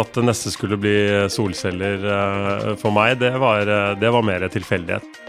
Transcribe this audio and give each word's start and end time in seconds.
At 0.00 0.14
det 0.16 0.24
neste 0.24 0.52
skulle 0.54 0.78
bli 0.80 0.94
solceller 1.32 2.06
eh, 2.14 2.70
for 2.80 2.94
meg, 2.94 3.18
det 3.20 3.34
var, 3.40 3.66
eh, 3.68 3.92
det 4.00 4.12
var 4.14 4.24
mer 4.24 4.46
tilfeldighet. 4.48 5.20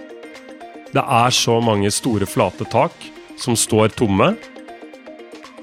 Det 0.92 1.02
er 1.02 1.36
så 1.36 1.58
mange 1.64 1.92
store, 1.92 2.28
flate 2.28 2.68
tak 2.72 2.96
som 3.40 3.58
står 3.58 3.94
tomme. 3.96 4.34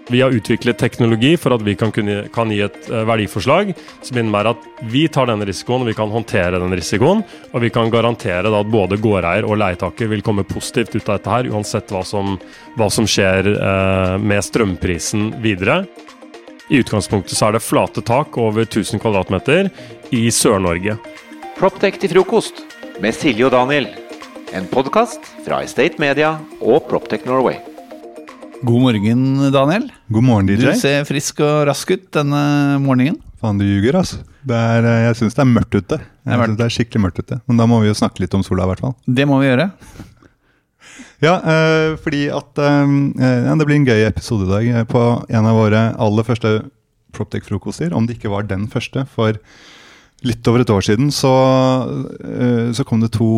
Vi 0.08 0.22
har 0.24 0.32
utviklet 0.32 0.79
teknologi 0.80 1.34
for 1.36 1.52
at 1.52 1.64
vi 1.64 1.74
kan, 1.76 1.92
kunne, 1.92 2.22
kan 2.32 2.48
gi 2.48 2.62
et 2.64 2.79
uh, 2.88 3.02
verdiforslag 3.04 3.74
som 4.01 4.17
innebærer 4.17 4.54
at 4.54 4.87
vi 4.88 5.03
tar 5.13 5.29
denne 5.29 5.45
risikoen, 5.45 5.85
og 5.85 5.90
vi 5.90 5.97
kan 5.99 6.09
håndtere 6.09 6.56
den 6.63 6.72
risikoen. 6.72 7.21
Og 7.53 7.61
vi 7.61 7.69
kan 7.69 7.93
garantere 7.93 8.49
at 8.49 8.72
både 8.72 8.97
gårdeier 9.04 9.45
og 9.45 9.61
leietaker 9.61 10.09
vil 10.09 10.25
komme 10.25 10.49
positivt 10.49 10.97
ut 10.97 11.11
av 11.11 11.19
dette 11.19 11.35
her, 11.35 11.51
uansett 11.53 11.93
hva 11.93 12.01
som, 12.09 12.38
hva 12.81 12.88
som 12.88 13.04
skjer 13.04 13.53
med 14.25 14.49
strømprisen 14.49 15.35
videre. 15.45 15.83
I 16.69 16.82
utgangspunktet 16.82 17.32
så 17.32 17.48
er 17.48 17.56
det 17.56 17.64
flate 17.64 18.02
tak 18.05 18.37
over 18.37 18.66
1000 18.66 19.01
kvadratmeter 19.01 19.70
i 20.12 20.27
Sør-Norge. 20.34 20.98
Proptech 21.56 21.97
til 22.02 22.12
frokost 22.12 22.60
med 23.01 23.16
Silje 23.16 23.47
og 23.48 23.55
Daniel. 23.55 23.87
En 24.52 24.69
podkast 24.69 25.24
fra 25.46 25.62
Estate 25.65 25.96
Media 26.02 26.34
og 26.60 26.84
Proptech 26.91 27.24
Norway. 27.29 27.57
God 28.60 28.84
morgen, 28.84 29.24
Daniel. 29.55 29.87
God 30.12 30.27
morgen, 30.27 30.51
DJ. 30.51 30.66
Du 30.66 30.80
ser 30.80 31.09
frisk 31.09 31.41
og 31.46 31.70
rask 31.70 31.88
ut 31.95 32.05
denne 32.19 32.43
morgenen. 32.85 33.16
Faen, 33.41 33.57
du 33.60 33.65
ljuger, 33.65 34.01
altså. 34.02 34.21
Det 34.48 34.57
er, 34.59 34.85
eh, 34.85 35.02
jeg 35.07 35.19
syns 35.21 35.37
det 35.38 35.45
er 35.45 35.51
mørkt 35.55 35.77
ute. 35.79 35.98
Jeg 36.02 36.37
mørkt. 36.37 36.48
synes 36.51 36.59
det 36.59 36.66
er 36.66 36.74
skikkelig 36.74 37.05
mørkt 37.05 37.21
ute. 37.23 37.41
Men 37.48 37.60
da 37.62 37.69
må 37.71 37.80
vi 37.80 37.88
jo 37.88 37.96
snakke 37.96 38.21
litt 38.24 38.35
om 38.35 38.43
sola, 38.45 38.66
i 38.66 38.73
hvert 38.74 38.82
fall. 38.82 38.96
Det 39.07 39.29
må 39.30 39.38
vi 39.41 39.48
gjøre. 39.48 39.71
Ja, 41.25 41.39
eh, 41.43 41.97
fordi 41.99 42.29
at 42.31 42.59
eh, 42.63 42.91
ja, 43.19 43.55
Det 43.59 43.67
blir 43.67 43.81
en 43.81 43.89
gøy 43.89 44.05
episode 44.07 44.47
i 44.47 44.53
dag 44.53 44.69
eh, 44.71 44.85
på 44.87 45.03
en 45.27 45.49
av 45.51 45.57
våre 45.59 45.81
aller 45.99 46.27
første 46.27 46.53
Proptech-frokoster. 47.17 47.95
Om 47.97 48.07
det 48.07 48.19
ikke 48.19 48.31
var 48.31 48.47
den 48.47 48.69
første. 48.71 49.03
For 49.11 49.39
litt 50.27 50.47
over 50.51 50.63
et 50.63 50.71
år 50.71 50.85
siden 50.87 51.11
så, 51.15 51.33
eh, 52.23 52.71
så 52.75 52.85
kom 52.87 53.02
det 53.02 53.13
to 53.16 53.29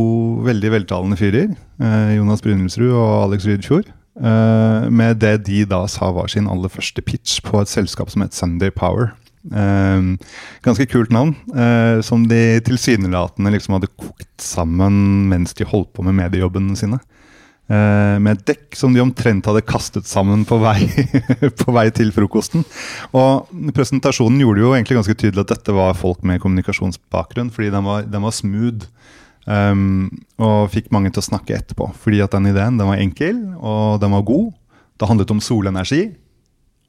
veldig 0.44 0.74
veltalende 0.76 1.16
fyrer. 1.20 1.54
eh, 1.80 2.16
Jonas 2.18 2.42
Brynildsrud 2.44 2.92
og 2.92 3.30
Alex 3.30 3.46
Rydfjord. 3.48 3.88
eh, 4.20 4.90
med 4.90 5.20
det 5.22 5.44
de 5.46 5.64
da 5.64 5.86
sa 5.88 6.10
var 6.12 6.28
sin 6.28 6.48
aller 6.48 6.68
første 6.68 7.00
pitch 7.00 7.40
på 7.46 7.60
et 7.62 7.68
selskap 7.68 8.10
som 8.10 8.22
het 8.22 8.34
Sunday 8.34 8.70
Power. 8.70 9.12
Eh, 9.54 10.16
ganske 10.66 10.86
kult 10.90 11.10
navn, 11.10 11.36
eh, 11.56 12.02
som 12.02 12.26
de 12.28 12.60
tilsynelatende 12.60 13.54
liksom 13.54 13.78
hadde 13.78 13.88
kokt 13.96 14.28
sammen 14.42 15.28
mens 15.30 15.54
de 15.54 15.64
holdt 15.64 15.94
på 15.94 16.04
med 16.04 16.18
mediejobbene 16.18 16.76
sine. 16.76 17.00
Eh, 17.70 18.16
med 18.18 18.34
et 18.34 18.46
dekk 18.50 18.74
som 18.74 18.94
de 18.94 19.02
omtrent 19.02 19.46
hadde 19.46 19.62
kastet 19.62 20.08
sammen 20.10 20.42
på 20.48 20.58
vei, 20.58 20.88
på 21.60 21.74
vei 21.74 21.86
til 21.94 22.10
frokosten. 22.14 22.64
Og 23.14 23.50
presentasjonen 23.76 24.40
gjorde 24.42 24.64
jo 24.64 24.72
egentlig 24.74 24.98
ganske 24.98 25.14
tydelig 25.14 25.44
at 25.44 25.52
dette 25.54 25.76
var 25.76 25.94
folk 25.98 26.24
med 26.26 26.42
kommunikasjonsbakgrunn, 26.42 27.52
fordi 27.54 27.70
den 27.70 27.86
var, 27.86 28.08
den 28.10 28.26
var 28.26 28.34
smooth. 28.34 28.88
Um, 29.46 30.10
og 30.38 30.68
fikk 30.74 30.90
mange 30.94 31.12
til 31.14 31.22
å 31.22 31.28
snakke 31.30 31.56
etterpå. 31.56 31.92
Fordi 32.02 32.20
at 32.24 32.34
den 32.34 32.50
ideen 32.50 32.78
den 32.80 32.90
var 32.90 33.02
enkel, 33.02 33.38
og 33.56 34.02
den 34.02 34.18
var 34.18 34.26
god. 34.26 34.50
Det 35.00 35.08
handlet 35.08 35.30
om 35.32 35.40
solenergi, 35.42 36.02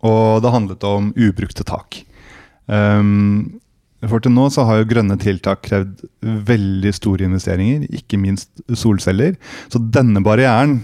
og 0.02 0.42
det 0.44 0.52
handlet 0.52 0.90
om 0.90 1.14
ubrukte 1.14 1.66
tak. 1.68 2.02
Um, 2.66 3.62
for 4.10 4.24
til 4.24 4.34
nå 4.34 4.48
så 4.54 4.66
har 4.66 4.82
jo 4.82 4.90
grønne 4.90 5.18
tiltak 5.22 5.62
krevd 5.68 6.06
veldig 6.48 6.94
store 6.98 7.28
investeringer, 7.28 7.86
ikke 7.94 8.18
minst 8.22 8.64
solceller. 8.74 9.36
Så 9.70 9.82
denne 9.94 10.24
barrieren 10.26 10.80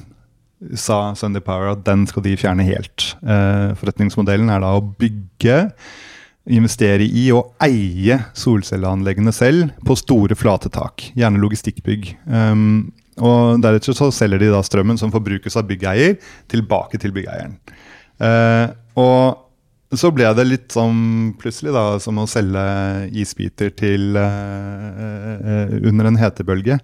sa 0.78 1.16
Sunday 1.18 1.42
Power 1.46 1.72
at 1.74 1.86
den 1.86 2.06
skal 2.10 2.26
de 2.26 2.36
fjerne 2.38 2.66
helt. 2.66 3.12
Eh, 3.22 3.74
forretningsmodellen 3.78 4.52
er 4.54 4.62
da 4.64 4.76
å 4.78 4.86
bygge, 4.86 5.58
investere 6.48 7.04
i 7.04 7.26
og 7.36 7.58
eie 7.64 8.22
solcelleanleggene 8.38 9.34
selv 9.36 9.74
på 9.86 9.98
store, 10.00 10.38
flate 10.38 10.72
tak. 10.74 11.10
Gjerne 11.18 11.42
logistikkbygg. 11.42 12.14
Um, 12.30 12.94
og 13.18 13.60
Deretter 13.64 13.98
så 13.98 14.08
selger 14.14 14.40
de 14.42 14.54
da 14.54 14.62
strømmen 14.64 15.00
som 15.02 15.12
forbrukes 15.14 15.58
av 15.60 15.68
byggeier, 15.70 16.16
tilbake 16.50 17.02
til 17.02 17.14
byggeieren. 17.16 17.58
Eh, 18.24 18.70
og 18.98 19.47
så 19.96 20.10
ble 20.12 20.28
det 20.36 20.44
litt 20.44 20.74
sånn 20.76 21.36
plutselig 21.40 21.72
da, 21.72 21.84
som 22.04 22.18
å 22.20 22.26
selge 22.28 22.64
isbiter 23.16 23.72
til 23.72 24.18
eh, 24.20 25.38
eh, 25.38 25.76
under 25.88 26.10
en 26.10 26.20
hetebølge. 26.20 26.76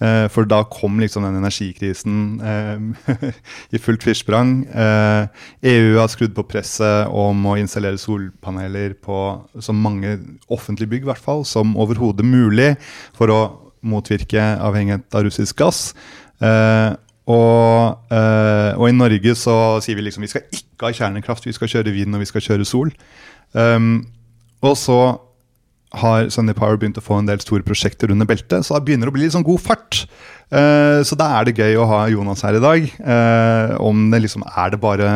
Eh, 0.00 0.24
for 0.32 0.48
da 0.48 0.62
kom 0.72 0.96
liksom 1.02 1.26
den 1.26 1.36
energikrisen 1.36 2.16
eh, 2.40 3.28
i 3.76 3.82
fullt 3.82 4.06
firsprang. 4.08 4.62
Eh, 4.72 5.44
EU 5.68 5.98
har 5.98 6.08
skrudd 6.12 6.32
på 6.36 6.46
presset 6.48 7.12
om 7.12 7.44
å 7.44 7.58
installere 7.60 8.00
solpaneler 8.00 8.96
på 9.04 9.20
så 9.60 9.76
mange 9.76 10.16
offentlige 10.48 10.94
bygg 10.96 11.10
hvert 11.10 11.24
fall, 11.28 11.44
som 11.44 11.76
overhodet 11.76 12.24
mulig 12.24 12.72
for 13.18 13.36
å 13.36 13.40
motvirke 13.86 14.40
avhengighet 14.64 15.12
av 15.12 15.28
russisk 15.28 15.60
gass. 15.60 15.90
Eh, 16.40 16.96
og, 17.26 18.06
eh, 18.14 18.72
og 18.78 18.86
i 18.86 18.94
Norge 18.94 19.34
så 19.38 19.54
sier 19.82 19.98
vi 19.98 20.06
liksom 20.06 20.22
vi 20.22 20.30
skal 20.30 20.46
ikke 20.46 20.86
ha 20.86 20.94
kjernekraft, 20.94 21.46
vi 21.48 21.54
skal 21.56 21.70
kjøre 21.72 21.94
vind 21.94 22.14
og 22.14 22.22
vi 22.22 22.28
skal 22.30 22.44
kjøre 22.44 22.66
sol. 22.68 22.92
Um, 23.52 24.06
og 24.62 24.76
så 24.78 25.00
har 25.96 26.28
Sunny 26.30 26.52
Power 26.54 26.78
begynt 26.78 26.98
å 27.00 27.04
få 27.04 27.18
en 27.18 27.28
del 27.28 27.40
store 27.42 27.64
prosjekter 27.66 28.10
under 28.12 28.28
beltet, 28.28 28.66
så 28.66 28.76
da 28.76 28.82
begynner 28.84 29.08
det 29.08 29.14
å 29.14 29.16
bli 29.16 29.24
litt 29.24 29.34
sånn 29.34 29.46
god 29.46 29.62
fart. 29.64 30.04
Uh, 30.52 31.02
så 31.06 31.18
da 31.18 31.32
er 31.38 31.48
det 31.48 31.56
gøy 31.58 31.78
å 31.80 31.88
ha 31.90 32.00
Jonas 32.12 32.44
her 32.46 32.58
i 32.58 32.62
dag. 32.62 32.88
Uh, 33.00 33.74
om 33.82 34.06
det 34.12 34.22
liksom 34.22 34.46
er 34.46 34.74
det 34.74 34.82
bare 34.82 35.10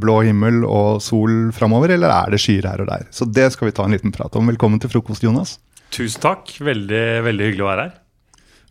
blå 0.00 0.20
himmel 0.26 0.64
og 0.68 1.00
sol 1.04 1.52
framover, 1.56 1.96
eller 1.96 2.12
er 2.12 2.34
det 2.34 2.44
skyer 2.44 2.68
her 2.68 2.84
og 2.84 2.92
der. 2.92 3.08
Så 3.14 3.28
det 3.28 3.52
skal 3.54 3.70
vi 3.70 3.76
ta 3.76 3.88
en 3.88 3.96
liten 3.96 4.12
prat 4.12 4.36
om. 4.36 4.52
Velkommen 4.52 4.82
til 4.82 4.92
frokost, 4.92 5.24
Jonas. 5.24 5.56
Tusen 5.94 6.20
takk. 6.20 6.58
Veldig, 6.60 7.06
veldig 7.24 7.52
hyggelig 7.52 7.64
å 7.64 7.72
være 7.72 7.86
her. 7.86 8.02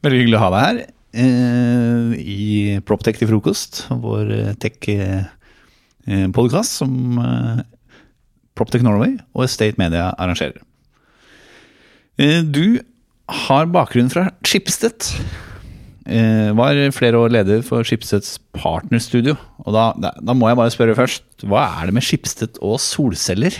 Veldig 0.03 0.19
hyggelig 0.19 0.37
å 0.37 0.43
ha 0.43 0.53
deg 0.53 0.67
her 0.67 0.85
i 1.13 2.79
Proptech 2.87 3.19
til 3.19 3.29
frokost, 3.29 3.83
vår 4.01 4.25
tech-podkast 4.63 6.71
som 6.81 6.93
eh, 7.21 7.59
Proptech 8.57 8.85
Norway 8.85 9.17
og 9.33 9.47
Estate 9.47 9.79
Media 9.81 10.11
arrangerer. 10.17 10.61
Eh, 12.21 12.41
du 12.45 12.79
har 13.47 13.69
bakgrunn 13.73 14.11
fra 14.13 14.27
Schibsted. 14.45 15.09
Eh, 16.05 16.51
var 16.57 16.77
flere 16.91 17.17
år 17.17 17.31
leder 17.33 17.63
for 17.65 17.85
Schibsteds 17.87 18.37
partnerstudio. 18.55 19.37
Og 19.63 19.73
da, 19.73 20.13
da 20.19 20.35
må 20.37 20.49
jeg 20.49 20.59
bare 20.59 20.73
spørre 20.73 20.97
først, 20.97 21.25
hva 21.47 21.65
er 21.79 21.89
det 21.89 21.97
med 21.97 22.05
Schibsted 22.05 22.59
og 22.61 22.81
solceller? 22.83 23.55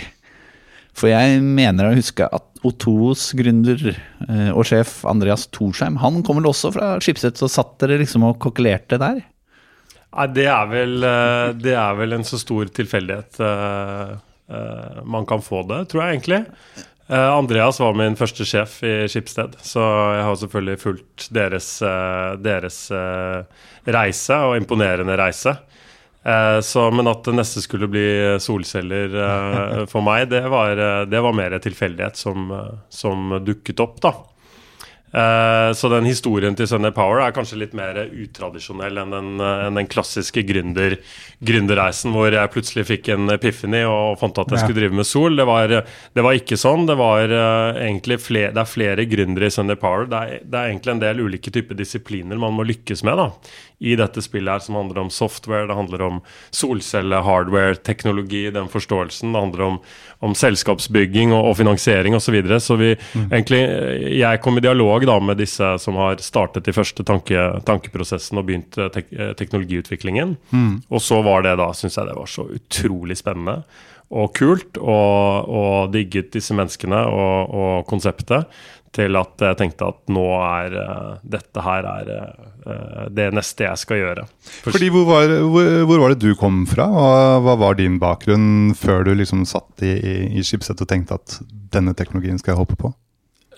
For 0.94 1.10
jeg 1.10 1.40
mener 1.42 1.88
å 1.88 1.96
huske 1.96 2.28
at 2.28 2.46
O2s 2.64 3.28
gründer 3.36 3.82
eh, 3.92 4.50
og 4.54 4.64
sjef 4.68 5.02
Andreas 5.08 5.46
Thorsheim 5.52 5.98
Han 6.02 6.22
kom 6.24 6.40
vel 6.40 6.48
også 6.50 6.72
fra 6.74 6.94
Skipsted, 7.04 7.36
så 7.38 7.50
satt 7.50 7.76
dere 7.82 8.00
liksom 8.00 8.24
og 8.26 8.38
kokkelerte 8.42 8.98
der? 9.00 9.20
Nei, 10.14 10.26
det 10.32 10.46
er 10.48 10.70
vel, 10.70 10.96
eh, 11.04 11.50
det 11.58 11.76
er 11.76 11.98
vel 11.98 12.16
en 12.16 12.26
så 12.26 12.40
stor 12.40 12.70
tilfeldighet 12.72 13.40
eh, 13.44 14.16
man 15.08 15.28
kan 15.28 15.44
få 15.44 15.62
det, 15.68 15.86
tror 15.90 16.04
jeg 16.04 16.18
egentlig. 16.18 16.42
Andreas 17.08 17.78
var 17.80 17.96
min 17.96 18.16
første 18.16 18.44
sjef 18.48 18.74
i 18.84 18.92
Skipsted, 19.08 19.56
så 19.64 19.80
jeg 20.14 20.24
har 20.24 20.36
selvfølgelig 20.40 20.80
fulgt 20.80 21.24
deres, 21.36 21.68
deres 22.44 22.78
reise, 23.88 24.36
og 24.36 24.56
imponerende 24.60 25.16
reise. 25.20 25.56
Eh, 26.24 26.60
så, 26.60 26.90
men 26.90 27.08
at 27.10 27.26
det 27.26 27.36
neste 27.36 27.60
skulle 27.60 27.88
bli 27.92 28.06
solceller 28.40 29.12
eh, 29.12 29.80
for 29.92 30.04
meg, 30.04 30.30
det 30.32 30.44
var, 30.48 30.72
eh, 30.76 31.02
det 31.08 31.24
var 31.24 31.36
mer 31.36 31.58
tilfeldighet 31.60 32.20
som, 32.20 32.48
som 32.88 33.36
dukket 33.44 33.84
opp, 33.84 34.00
da. 34.04 34.16
Så 35.14 35.86
den 35.92 36.08
historien 36.08 36.56
til 36.58 36.66
Sunday 36.66 36.90
Power 36.90 37.20
er 37.22 37.30
kanskje 37.30 37.60
litt 37.60 37.74
mer 37.78 38.00
utradisjonell 38.02 38.96
enn 38.98 39.12
den, 39.14 39.28
enn 39.38 39.76
den 39.78 39.86
klassiske 39.86 40.42
gründer, 40.42 40.96
gründerreisen 41.38 42.10
hvor 42.10 42.34
jeg 42.34 42.50
plutselig 42.50 42.82
fikk 42.88 43.12
en 43.14 43.30
epiphany 43.30 43.84
og 43.86 44.18
fant 44.18 44.40
at 44.42 44.50
jeg 44.50 44.64
skulle 44.64 44.80
drive 44.80 44.98
med 44.98 45.06
sol. 45.06 45.38
Det 45.38 45.46
var, 45.46 45.70
det 45.70 46.24
var 46.26 46.34
ikke 46.34 46.58
sånn. 46.58 46.88
Det 46.90 46.96
var 46.98 47.30
egentlig 47.30 48.18
flere, 48.24 48.50
det 48.56 48.64
er 48.64 48.72
flere 48.72 49.06
gründere 49.06 49.52
i 49.52 49.54
Sunday 49.54 49.78
Power. 49.78 50.10
Det 50.10 50.18
er, 50.18 50.42
det 50.42 50.58
er 50.58 50.72
egentlig 50.72 50.96
en 50.96 51.04
del 51.06 51.22
ulike 51.28 51.54
typer 51.54 51.78
disipliner 51.78 52.42
man 52.48 52.58
må 52.58 52.66
lykkes 52.66 53.06
med 53.06 53.22
da, 53.22 53.28
i 53.78 53.96
dette 53.98 54.22
spillet 54.22 54.52
her, 54.52 54.62
som 54.62 54.78
handler 54.78 55.02
om 55.02 55.10
software, 55.12 55.66
det 55.68 55.76
handler 55.76 56.02
om 56.06 56.20
solcelle, 56.54 57.20
hardware, 57.26 57.74
teknologi, 57.74 58.46
den 58.54 58.68
forståelsen. 58.72 59.32
Det 59.34 59.40
handler 59.40 59.64
om, 59.66 59.78
om 60.24 60.36
selskapsbygging 60.38 61.34
og, 61.34 61.50
og 61.50 61.58
finansiering 61.58 62.16
osv. 62.16 62.24
Så, 62.24 62.32
videre. 62.34 62.60
så 62.60 62.78
vi 62.80 62.92
egentlig 63.24 63.60
Jeg 64.14 64.40
kom 64.40 64.58
i 64.58 64.64
dialog 64.64 65.04
da 65.06 65.18
med 65.20 65.38
disse 65.42 65.74
som 65.82 65.98
har 66.00 66.22
startet 66.24 66.64
de 66.64 66.72
første 66.72 67.04
tanke, 67.04 67.48
tankeprosessen 67.66 68.40
og 68.40 68.48
begynt 68.48 68.78
eh, 68.78 68.88
tek, 68.94 69.10
teknologiutviklingen. 69.38 70.36
teknologiutviklingen. 70.44 70.82
Og 70.90 71.02
så 71.02 71.22
var 71.22 71.44
det 71.44 71.56
da, 71.60 71.72
syns 71.74 71.98
jeg 71.98 72.08
det 72.08 72.16
var 72.16 72.30
så 72.30 72.46
utrolig 72.58 73.16
spennende 73.18 73.62
og 74.12 74.32
kult, 74.36 74.78
og, 74.78 75.48
og 75.48 75.92
digget 75.94 76.32
disse 76.34 76.54
menneskene 76.56 77.00
og, 77.08 77.54
og 77.54 77.86
konseptet, 77.90 78.48
til 78.94 79.18
at 79.18 79.42
jeg 79.42 79.58
tenkte 79.58 79.88
at 79.90 80.12
nå 80.14 80.24
er 80.38 80.76
uh, 80.78 81.14
dette 81.26 81.62
her 81.66 81.86
er 81.90 82.10
uh, 82.14 83.06
det 83.10 83.26
neste 83.34 83.66
jeg 83.66 83.80
skal 83.80 83.98
gjøre. 83.98 84.26
For, 84.60 84.76
Fordi 84.76 84.90
hvor 84.94 85.08
var, 85.08 85.34
hvor, 85.42 85.70
hvor 85.88 86.04
var, 86.04 86.14
det 86.14 86.22
du 86.22 86.38
kom 86.38 86.62
fra? 86.70 86.86
Hva, 86.94 87.40
hva, 87.42 87.56
var 87.58 87.80
din 87.80 87.98
bakgrunn 88.02 88.74
før 88.78 89.02
du 89.08 89.14
liksom 89.18 89.42
satt 89.50 89.82
i, 89.82 89.96
i, 89.98 90.14
i 90.38 90.46
Schibsted 90.46 90.84
og 90.84 90.90
tenkte 90.90 91.18
at 91.18 91.40
denne 91.74 91.96
teknologien 91.98 92.38
skal 92.38 92.54
jeg 92.54 92.62
hoppe 92.62 92.78
på? 92.78 92.92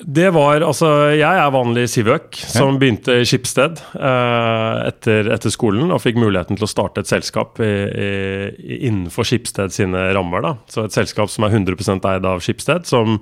Det 0.01 0.29
var 0.35 0.61
Altså, 0.67 0.89
jeg 1.17 1.41
er 1.41 1.53
vanlig 1.55 1.87
Sivøk, 1.91 2.37
som 2.37 2.75
ja. 2.75 2.79
begynte 2.81 3.17
i 3.21 3.27
Skipsted 3.29 3.81
uh, 3.97 4.85
etter, 4.87 5.31
etter, 5.33 5.53
skolen 5.53 5.93
og 5.95 6.03
fikk 6.03 6.19
muligheten 6.21 6.59
til 6.59 6.67
å 6.67 6.71
starte 6.71 7.03
et 7.03 7.11
selskap 7.11 7.61
i, 7.65 7.71
i, 7.89 8.79
innenfor 8.89 9.27
Skipsted 9.29 9.75
sine 9.75 10.09
rammer. 10.17 10.45
da. 10.45 10.53
Så 10.73 10.87
et 10.87 10.97
selskap 10.97 11.33
som 11.33 11.47
er 11.47 11.57
100% 11.57 12.09
eid 12.13 12.29
av 12.29 12.45
Skipsted, 12.45 12.87
som 12.89 13.21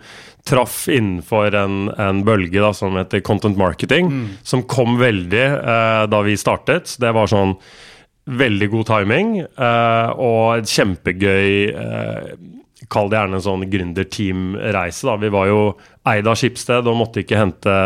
traff 0.48 0.84
innenfor 0.92 1.54
en, 1.58 1.88
en 2.00 2.24
bølge 2.26 2.62
da, 2.62 2.72
som 2.76 2.98
heter 2.98 3.22
content 3.24 3.58
marketing, 3.60 4.10
mm. 4.10 4.26
som 4.46 4.66
kom 4.68 4.98
veldig 5.00 5.46
uh, 5.60 6.04
da 6.10 6.24
vi 6.26 6.38
startet. 6.40 6.96
Det 7.00 7.14
var 7.14 7.30
sånn 7.30 7.56
veldig 8.24 8.70
god 8.72 8.88
timing 8.88 9.32
uh, 9.44 10.10
og 10.16 10.44
et 10.58 10.70
kjempegøy 10.72 11.48
Kall 12.92 13.08
det 13.10 13.18
gjerne 13.18 13.38
en 13.38 13.44
sånn 13.44 13.64
gründerteam-reise. 13.70 15.16
Vi 15.20 15.30
var 15.32 15.48
jo 15.48 15.60
eid 16.08 16.28
av 16.28 16.36
Skipsted 16.36 16.88
og 16.90 16.98
måtte 16.98 17.22
ikke 17.22 17.38
hente 17.38 17.76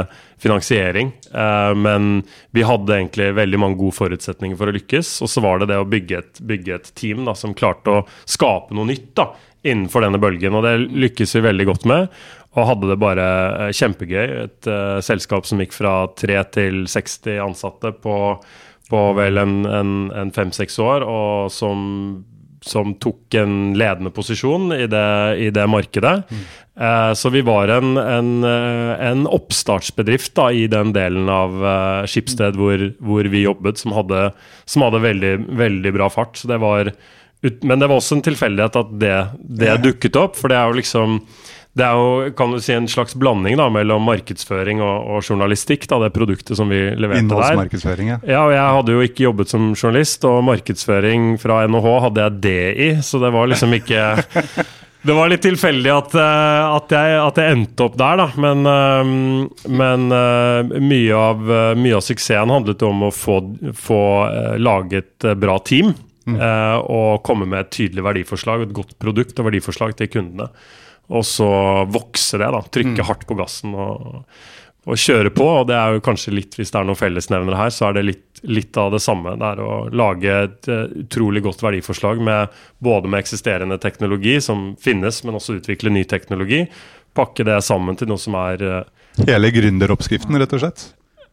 finansiering. 0.43 1.13
Eh, 1.33 1.75
men 1.79 2.23
vi 2.57 2.65
hadde 2.67 2.97
egentlig 2.97 3.31
veldig 3.37 3.61
mange 3.63 3.79
gode 3.81 3.97
forutsetninger 3.99 4.59
for 4.59 4.71
å 4.71 4.75
lykkes. 4.75 5.13
Og 5.25 5.31
så 5.31 5.43
var 5.45 5.61
det 5.61 5.71
det 5.73 5.81
å 5.81 5.89
bygge 5.89 6.23
et, 6.23 6.41
bygge 6.51 6.79
et 6.79 6.91
team 6.99 7.25
da, 7.29 7.37
som 7.39 7.57
klarte 7.59 7.95
å 7.95 8.07
skape 8.25 8.75
noe 8.77 8.91
nytt 8.91 9.13
da, 9.19 9.31
innenfor 9.67 10.07
denne 10.07 10.23
bølgen. 10.23 10.57
Og 10.59 10.67
det 10.67 10.77
lykkes 11.07 11.37
vi 11.39 11.45
veldig 11.47 11.69
godt 11.71 11.87
med. 11.91 12.09
Og 12.57 12.71
hadde 12.73 12.91
det 12.91 12.99
bare 13.03 13.29
eh, 13.69 13.75
kjempegøy. 13.77 14.25
Et 14.47 14.71
uh, 14.71 14.99
selskap 15.05 15.47
som 15.47 15.63
gikk 15.63 15.77
fra 15.77 16.01
3 16.19 16.41
til 16.57 16.83
60 16.91 17.39
ansatte 17.45 17.95
på, 18.03 18.17
på 18.91 19.05
vel 19.19 19.39
en 19.39 20.35
fem-seks 20.35 20.81
år, 20.83 21.07
og 21.07 21.53
som 21.55 21.87
som 22.65 22.95
tok 22.99 23.35
en 23.39 23.75
ledende 23.79 24.11
posisjon 24.15 24.73
i 24.75 24.87
det, 24.91 25.11
i 25.39 25.51
det 25.55 25.67
markedet. 25.71 26.15
Mm. 26.31 26.47
Eh, 26.81 27.13
så 27.19 27.31
vi 27.35 27.43
var 27.47 27.69
en, 27.75 27.97
en, 27.97 28.33
eh, 28.45 28.93
en 29.11 29.27
oppstartsbedrift 29.27 30.35
da, 30.39 30.51
i 30.55 30.67
den 30.71 30.93
delen 30.95 31.31
av 31.33 31.59
eh, 31.59 32.07
Skipsted 32.11 32.59
hvor, 32.59 32.85
hvor, 33.03 33.31
vi 33.31 33.43
jobbet, 33.43 33.81
som 33.83 33.95
hadde, 33.97 34.29
som 34.69 34.87
hadde 34.87 35.03
veldig, 35.03 35.35
veldig, 35.59 35.95
bra 35.99 36.11
fart. 36.13 36.39
Det 36.47 36.61
var, 36.63 36.93
men 37.43 37.83
det 37.83 37.89
var 37.89 37.99
også 37.99 38.19
en 38.19 38.27
tilfeldighet 38.29 38.79
at 38.79 38.95
det, 39.03 39.17
det 39.63 39.79
dukket 39.87 40.19
opp, 40.21 40.39
for 40.39 40.53
det 40.53 40.61
er 40.61 40.71
jo 40.71 40.79
liksom 40.79 41.21
det 41.79 41.87
er 41.87 41.99
jo 41.99 42.33
kan 42.39 42.53
du 42.53 42.59
si, 42.63 42.75
en 42.75 42.89
slags 42.91 43.15
blanding 43.19 43.59
da, 43.61 43.69
mellom 43.73 44.05
markedsføring 44.09 44.83
og, 44.85 44.97
og 45.15 45.23
journalistikk. 45.23 45.87
Da, 45.91 46.01
det 46.03 46.11
produktet 46.17 46.59
som 46.59 46.71
vi 46.73 46.81
leverte 46.91 47.21
der. 47.21 47.25
Innholdsmarkedsføring, 47.27 48.13
ja. 48.15 48.19
ja. 48.27 48.43
og 48.45 48.57
Jeg 48.57 48.75
hadde 48.79 48.97
jo 48.97 49.07
ikke 49.07 49.27
jobbet 49.29 49.55
som 49.55 49.71
journalist, 49.73 50.27
og 50.29 50.43
markedsføring 50.49 51.31
fra 51.43 51.63
NHH 51.71 51.89
hadde 52.09 52.27
jeg 52.27 52.43
det 52.49 52.61
i, 52.75 52.91
så 53.05 53.23
det 53.23 53.33
var 53.35 53.51
liksom 53.51 53.79
ikke 53.79 54.05
Det 55.09 55.15
var 55.15 55.31
litt 55.31 55.45
tilfeldig 55.47 55.91
at, 55.95 56.15
eh, 56.19 56.65
at, 56.75 56.91
jeg, 56.93 57.19
at 57.23 57.39
jeg, 57.39 57.55
endte 57.55 57.85
opp 57.87 57.95
der, 58.01 58.19
da. 58.19 58.27
Men, 58.43 58.67
eh, 58.67 59.13
men 59.71 60.09
eh, 60.15 60.73
mye, 60.83 61.15
av, 61.15 61.45
mye, 61.79 61.95
av, 61.97 62.03
suksessen 62.05 62.53
handlet 62.53 62.83
om 62.87 63.07
å 63.07 63.13
få, 63.15 63.39
få 63.79 64.03
laget 64.59 65.29
bra 65.39 65.59
team. 65.63 65.95
Mm. 66.29 66.37
Og 66.93 67.23
komme 67.25 67.47
med 67.49 67.63
et 67.63 67.71
tydelig 67.73 68.03
verdiforslag, 68.05 68.67
et 68.67 68.75
godt 68.77 68.99
produkt 69.01 69.39
og 69.41 69.47
verdiforslag 69.47 69.95
til 69.97 70.11
kundene. 70.13 70.51
Og 71.09 71.25
så 71.25 71.49
vokse 71.89 72.41
det, 72.41 72.49
da. 72.53 72.63
Trykke 72.63 73.01
mm. 73.01 73.07
hardt 73.09 73.25
på 73.29 73.37
gassen 73.39 73.73
og, 73.73 74.27
og, 74.85 74.97
kjøre 75.01 75.33
på. 75.35 75.47
Og 75.61 75.69
det 75.71 75.79
er 75.79 75.97
jo 75.97 76.05
kanskje 76.05 76.35
litt, 76.37 76.59
hvis 76.59 76.75
det 76.75 76.81
er 76.81 76.89
noen 76.89 77.01
fellesnevnere 77.01 77.61
her, 77.63 77.73
så 77.75 77.89
er 77.89 77.99
det 77.99 78.05
litt, 78.11 78.43
litt, 78.45 78.77
av 78.81 78.93
det 78.93 79.01
samme. 79.05 79.37
Det 79.41 79.55
er 79.55 79.65
å 79.65 79.79
lage 79.89 80.37
et 80.45 80.71
uh, 80.71 80.85
utrolig 81.05 81.43
godt 81.47 81.65
verdiforslag 81.65 82.21
med, 82.25 82.61
både 82.85 83.09
med 83.09 83.25
eksisterende 83.25 83.81
teknologi 83.81 84.37
som 84.45 84.71
finnes, 84.81 85.23
men 85.25 85.41
også 85.41 85.59
utvikle 85.63 85.95
ny 85.95 86.05
teknologi. 86.09 86.67
Pakke 87.17 87.47
det 87.49 87.57
sammen 87.67 87.97
til 87.99 88.13
noe 88.13 88.21
som 88.21 88.37
er 88.39 88.65
uh, 88.69 88.81
Hele 89.27 89.49
gründeroppskriften, 89.51 90.37
rett 90.39 90.53
og 90.55 90.61
slett? 90.63 90.91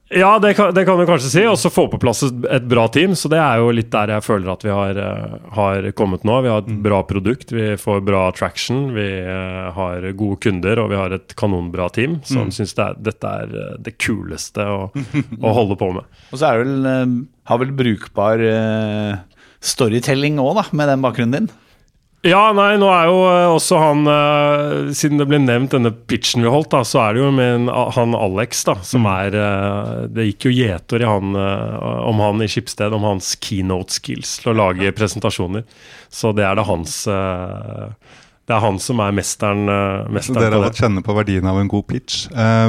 Ja, 0.10 0.40
det 0.40 0.54
kan, 0.54 0.74
det 0.74 0.86
kan, 0.86 1.00
du 1.00 1.06
kanskje 1.06 1.30
si. 1.30 1.44
Og 1.50 1.58
så 1.60 1.72
få 1.74 1.88
på 1.90 1.98
plass 2.02 2.22
et, 2.24 2.68
bra 2.70 2.86
team. 2.94 3.16
Så 3.18 3.30
det 3.32 3.40
er 3.42 3.58
jo 3.62 3.72
litt 3.74 3.90
der 3.94 4.14
jeg 4.14 4.26
føler 4.26 4.52
at 4.54 4.66
vi 4.66 4.70
har, 4.74 5.00
uh, 5.02 5.38
har 5.58 5.90
kommet 5.98 6.26
nå. 6.28 6.38
Vi 6.46 6.52
har 6.52 6.62
et 6.62 6.70
mm. 6.70 6.82
bra 6.86 7.02
produkt, 7.10 7.54
vi 7.56 7.72
får 7.82 8.04
bra 8.06 8.28
traction, 8.38 8.92
vi 8.96 9.08
uh, 9.26 9.72
har 9.74 10.06
gode 10.14 10.38
kunder 10.46 10.84
og 10.84 10.92
vi 10.94 11.00
har 11.00 11.16
et 11.18 11.36
kanonbra 11.40 11.90
team 11.96 12.20
som 12.24 12.50
mm. 12.50 12.56
syns 12.60 12.78
det 12.78 12.90
dette 13.08 13.34
er 13.42 13.56
uh, 13.56 13.76
det 13.82 13.96
kuleste 13.98 14.68
å, 14.70 14.92
å, 14.94 15.56
holde 15.58 15.80
på 15.80 15.90
med. 15.98 16.06
Og 16.32 16.38
så 16.38 16.52
er 16.52 16.62
det 16.62 16.66
vel, 16.68 17.20
har 17.50 17.62
vel 17.62 17.74
brukbar 17.78 18.42
storytelling 19.66 20.38
òg, 20.42 20.58
da, 20.60 20.66
med 20.78 20.92
den 20.92 21.06
bakgrunnen 21.06 21.38
din? 21.40 21.54
Ja, 22.26 22.50
nei, 22.58 22.74
nå 22.82 22.88
er 22.90 23.06
jo 23.06 23.18
eh, 23.30 23.48
også 23.54 23.78
han 23.78 24.08
uh, 24.10 24.90
Siden 24.98 25.22
det 25.22 25.28
ble 25.30 25.40
nevnt 25.44 25.76
denne 25.76 25.92
pitchen 25.94 26.42
vi 26.42 26.50
holdt, 26.50 26.72
da, 26.74 26.82
så 26.88 27.04
er 27.04 27.16
det 27.16 27.22
jo 27.22 27.30
med 27.36 27.52
en, 27.60 27.70
han 27.70 28.18
Alex, 28.18 28.64
da, 28.66 28.80
som 28.86 29.06
mm. 29.06 29.12
er 29.14 29.38
uh, 29.38 30.02
Det 30.10 30.26
gikk 30.32 30.50
jo 30.50 30.56
gjetord 30.56 31.06
om 31.06 32.22
han 32.24 32.42
i 32.42 32.50
Skipsted, 32.50 32.94
om 32.96 33.06
hans 33.06 33.36
keynote 33.38 33.94
skills 33.94 34.40
til 34.42 34.54
å 34.54 34.58
lage 34.58 34.94
presentasjoner. 34.96 35.66
Så 36.10 36.32
det 36.36 36.46
er 36.48 36.58
det 36.58 36.66
hans 36.66 37.04
det 38.46 38.54
er 38.54 38.62
han 38.62 38.78
som 38.82 39.00
er 39.02 39.14
mesteren. 39.18 39.64
mesteren 40.14 40.38
Dere 40.38 40.60
har 40.60 40.68
fått 40.70 40.82
kjenne 40.84 41.02
på 41.06 41.16
verdien 41.18 41.48
av 41.50 41.58
en 41.58 41.70
god 41.70 41.88
pitch. 41.90 42.28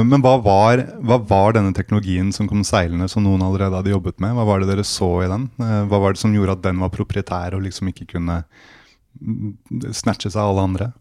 men 0.09 0.23
hva 0.25 0.33
var, 0.41 0.81
hva 1.05 1.19
var, 1.21 1.53
denne 1.53 1.73
teknologien 1.77 2.31
som 2.33 2.49
kom 2.49 2.63
seilende, 2.65 3.05
som 3.11 3.25
noen 3.25 3.45
allerede 3.45 3.77
hadde 3.77 3.93
jobbet 3.93 4.17
med? 4.23 4.33
Hva 4.37 4.47
var 4.49 4.63
det 4.63 4.71
dere 4.71 4.85
så 4.87 5.11
i 5.21 5.29
den? 5.29 5.45
hva 5.57 6.01
var 6.01 6.17
det 6.17 6.23
som 6.23 6.33
gjorde 6.33 6.57
at 6.57 6.65
den 6.65 6.81
var 6.81 6.93
proprietær 6.93 7.57
og 7.57 7.63
liksom 7.67 7.93
ikke 7.93 8.09
kunne 8.15 8.41
snatches 9.93 10.35
av 10.35 10.51
alle 10.51 10.65
andre? 10.69 10.91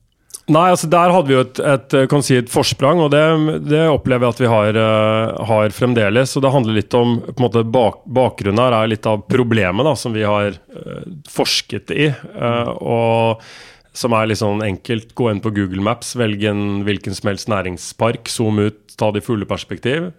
Nei, 0.47 0.69
altså 0.71 0.87
der 0.87 1.11
hadde 1.11 1.27
vi 1.27 1.35
jo 1.35 1.43
et, 1.43 1.59
et, 1.59 1.95
kan 2.11 2.23
si 2.23 2.37
et 2.39 2.51
forsprang, 2.51 3.01
og 3.03 3.11
det, 3.11 3.23
det 3.67 3.83
opplever 3.91 4.29
jeg 4.29 4.35
at 4.37 4.43
vi 4.45 4.51
har, 4.53 4.77
uh, 4.79 5.47
har, 5.49 5.75
fremdeles. 5.75 6.37
og 6.39 6.45
Det 6.45 6.53
handler 6.55 6.77
litt 6.77 6.95
om 6.95 7.17
på 7.25 7.35
en 7.35 7.47
måte 7.49 7.65
bak, 7.67 8.05
Bakgrunnen 8.07 8.63
her 8.63 8.77
er 8.77 8.93
litt 8.93 9.09
av 9.11 9.25
problemet 9.27 9.89
da, 9.89 9.97
som 9.99 10.15
vi 10.15 10.23
har 10.23 10.55
uh, 10.55 11.09
forsket 11.31 11.91
i. 11.91 12.13
Uh, 12.37 12.71
og 12.79 13.43
Som 13.97 14.15
er 14.15 14.29
litt 14.31 14.39
sånn 14.39 14.63
enkelt. 14.63 15.17
Gå 15.19 15.31
inn 15.33 15.43
på 15.43 15.51
Google 15.57 15.83
Maps, 15.83 16.15
velg 16.21 16.45
en 16.47 16.85
hvilken 16.87 17.17
som 17.17 17.33
helst 17.33 17.51
næringspark, 17.51 18.31
zoom 18.31 18.61
ut, 18.61 18.83
ta 18.95 19.11
det 19.11 19.25
i 19.25 19.27
fulle 19.27 19.49
perspektiv, 19.51 20.13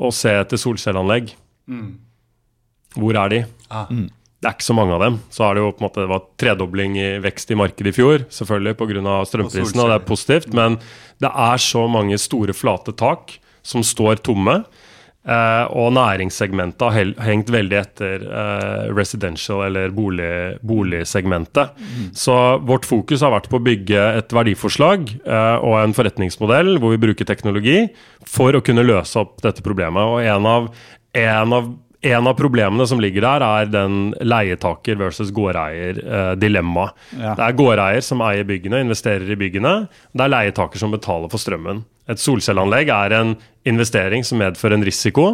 og 0.00 0.14
se 0.16 0.32
etter 0.32 0.60
solcelleanlegg. 0.60 1.34
Mm. 1.68 1.90
Hvor 2.94 3.18
er 3.20 3.34
de? 3.34 3.40
Ah. 3.68 3.90
Mm. 3.90 4.08
Det 4.44 4.50
er 4.50 4.58
ikke 4.58 4.66
så 4.66 4.74
mange 4.76 4.92
av 4.92 5.00
dem. 5.00 5.14
Så 5.32 5.40
er 5.46 5.56
det 5.56 5.62
jo 5.62 5.70
på 5.72 5.80
en 5.80 5.86
måte 5.86 6.02
det 6.02 6.10
var 6.10 6.24
tredobling 6.36 6.98
i 7.00 7.10
vekst 7.24 7.48
i 7.54 7.56
markedet 7.56 7.94
i 7.94 7.96
fjor, 7.96 8.26
selvfølgelig 8.28 8.76
pga. 8.76 9.14
strømprisene, 9.24 9.80
og 9.80 9.88
det 9.88 9.94
er 9.96 10.08
positivt. 10.10 10.50
Men 10.52 10.76
det 11.24 11.30
er 11.32 11.62
så 11.64 11.86
mange 11.88 12.18
store, 12.20 12.52
flate 12.52 12.92
tak 12.92 13.38
som 13.64 13.80
står 13.80 14.20
tomme. 14.20 14.58
Eh, 15.24 15.66
og 15.72 15.94
næringssegmentet 15.96 16.84
har 16.84 17.12
hengt 17.24 17.48
veldig 17.48 17.78
etter 17.78 18.26
eh, 18.28 18.90
residential, 18.92 19.62
eller 19.64 19.94
bolig, 19.96 20.58
boligsegmentet. 20.60 21.72
Mm. 21.80 22.10
Så 22.12 22.36
vårt 22.68 22.84
fokus 22.84 23.24
har 23.24 23.32
vært 23.32 23.48
på 23.48 23.56
å 23.56 23.64
bygge 23.64 24.02
et 24.18 24.36
verdiforslag 24.36 25.08
eh, 25.24 25.56
og 25.64 25.78
en 25.80 25.96
forretningsmodell 25.96 26.76
hvor 26.76 26.92
vi 26.92 27.00
bruker 27.06 27.24
teknologi 27.24 27.86
for 28.28 28.52
å 28.52 28.60
kunne 28.60 28.84
løse 28.84 29.24
opp 29.24 29.40
dette 29.46 29.64
problemet. 29.64 30.04
Og 30.04 30.20
en 30.28 30.50
av, 30.52 30.68
en 31.16 31.56
av 31.56 31.72
en 32.04 32.28
av 32.28 32.36
problemene 32.36 32.84
som 32.88 33.00
ligger 33.00 33.24
der, 33.24 33.44
er 33.44 33.70
den 33.72 34.12
leietaker 34.20 34.98
versus 35.00 35.32
gårdeier-dilemmaet. 35.34 36.94
Eh, 37.14 37.22
ja. 37.22 37.32
Det 37.38 37.46
er 37.46 37.58
gårdeier 37.58 38.04
som 38.04 38.22
eier 38.26 38.46
byggene, 38.48 38.82
investerer 38.84 39.30
i 39.32 39.38
byggene. 39.40 39.74
Det 40.12 40.26
er 40.26 40.32
leietaker 40.34 40.82
som 40.82 40.92
betaler 40.94 41.32
for 41.32 41.40
strømmen. 41.40 41.84
Et 42.12 42.20
solcelleanlegg 42.20 42.92
er 42.92 43.16
en 43.16 43.34
investering 43.64 44.26
som 44.26 44.42
medfører 44.42 44.76
en 44.76 44.84
risiko. 44.84 45.28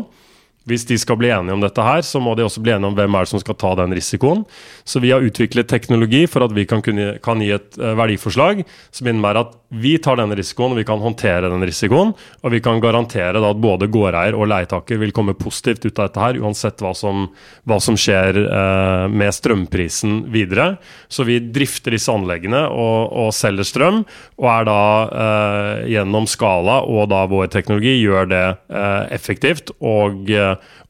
Hvis 0.69 0.85
de 0.85 0.99
skal 1.01 1.17
bli 1.17 1.31
enige 1.33 1.57
om 1.57 1.63
dette 1.63 1.85
her, 1.85 2.03
så 2.05 2.21
må 2.21 2.35
de 2.37 2.45
også 2.45 2.61
bli 2.61 2.75
enige 2.75 2.91
om 2.91 2.97
hvem 2.99 3.15
er 3.17 3.25
det 3.25 3.33
som 3.33 3.41
skal 3.41 3.57
ta 3.57 3.73
den 3.81 3.95
risikoen. 3.97 4.43
Så 4.85 5.01
vi 5.01 5.13
har 5.15 5.25
utviklet 5.25 5.71
teknologi 5.71 6.27
for 6.29 6.45
at 6.45 6.53
vi 6.53 6.67
kan, 6.69 6.83
kunne, 6.85 7.15
kan 7.25 7.41
gi 7.41 7.49
et 7.57 7.79
uh, 7.81 7.95
verdiforslag 7.97 8.61
som 8.93 9.09
innebærer 9.09 9.41
at 9.47 9.57
vi 9.71 9.95
tar 10.03 10.19
denne 10.19 10.35
risikoen, 10.35 10.75
og 10.75 10.81
vi 10.81 10.85
kan 10.85 11.01
håndtere 11.01 11.49
den 11.49 11.65
risikoen. 11.65 12.13
Og 12.43 12.53
vi 12.53 12.61
kan 12.63 12.83
garantere 12.83 13.41
at 13.41 13.63
både 13.63 13.89
gårdeier 13.89 14.37
og 14.37 14.51
leietaker 14.51 14.99
vil 15.01 15.15
komme 15.17 15.37
positivt 15.39 15.87
ut 15.87 15.95
av 15.95 16.11
dette 16.11 16.25
her, 16.25 16.41
uansett 16.43 16.83
hva 16.83 16.91
som, 16.99 17.29
hva 17.71 17.79
som 17.81 17.97
skjer 17.99 18.41
eh, 18.43 19.05
med 19.15 19.31
strømprisen 19.33 20.25
videre. 20.35 20.75
Så 21.09 21.25
vi 21.29 21.39
drifter 21.55 21.95
disse 21.95 22.11
anleggene 22.11 22.65
og, 22.67 23.15
og 23.15 23.31
selger 23.37 23.69
strøm, 23.69 24.03
og 24.43 24.51
er 24.51 24.67
da 24.69 24.81
eh, 25.07 25.73
gjennom 25.95 26.27
skala 26.31 26.81
og 26.91 27.07
da 27.15 27.23
vår 27.31 27.53
teknologi 27.55 27.95
gjør 28.01 28.27
det 28.31 28.45
effektivt 29.15 29.71
og 29.79 30.27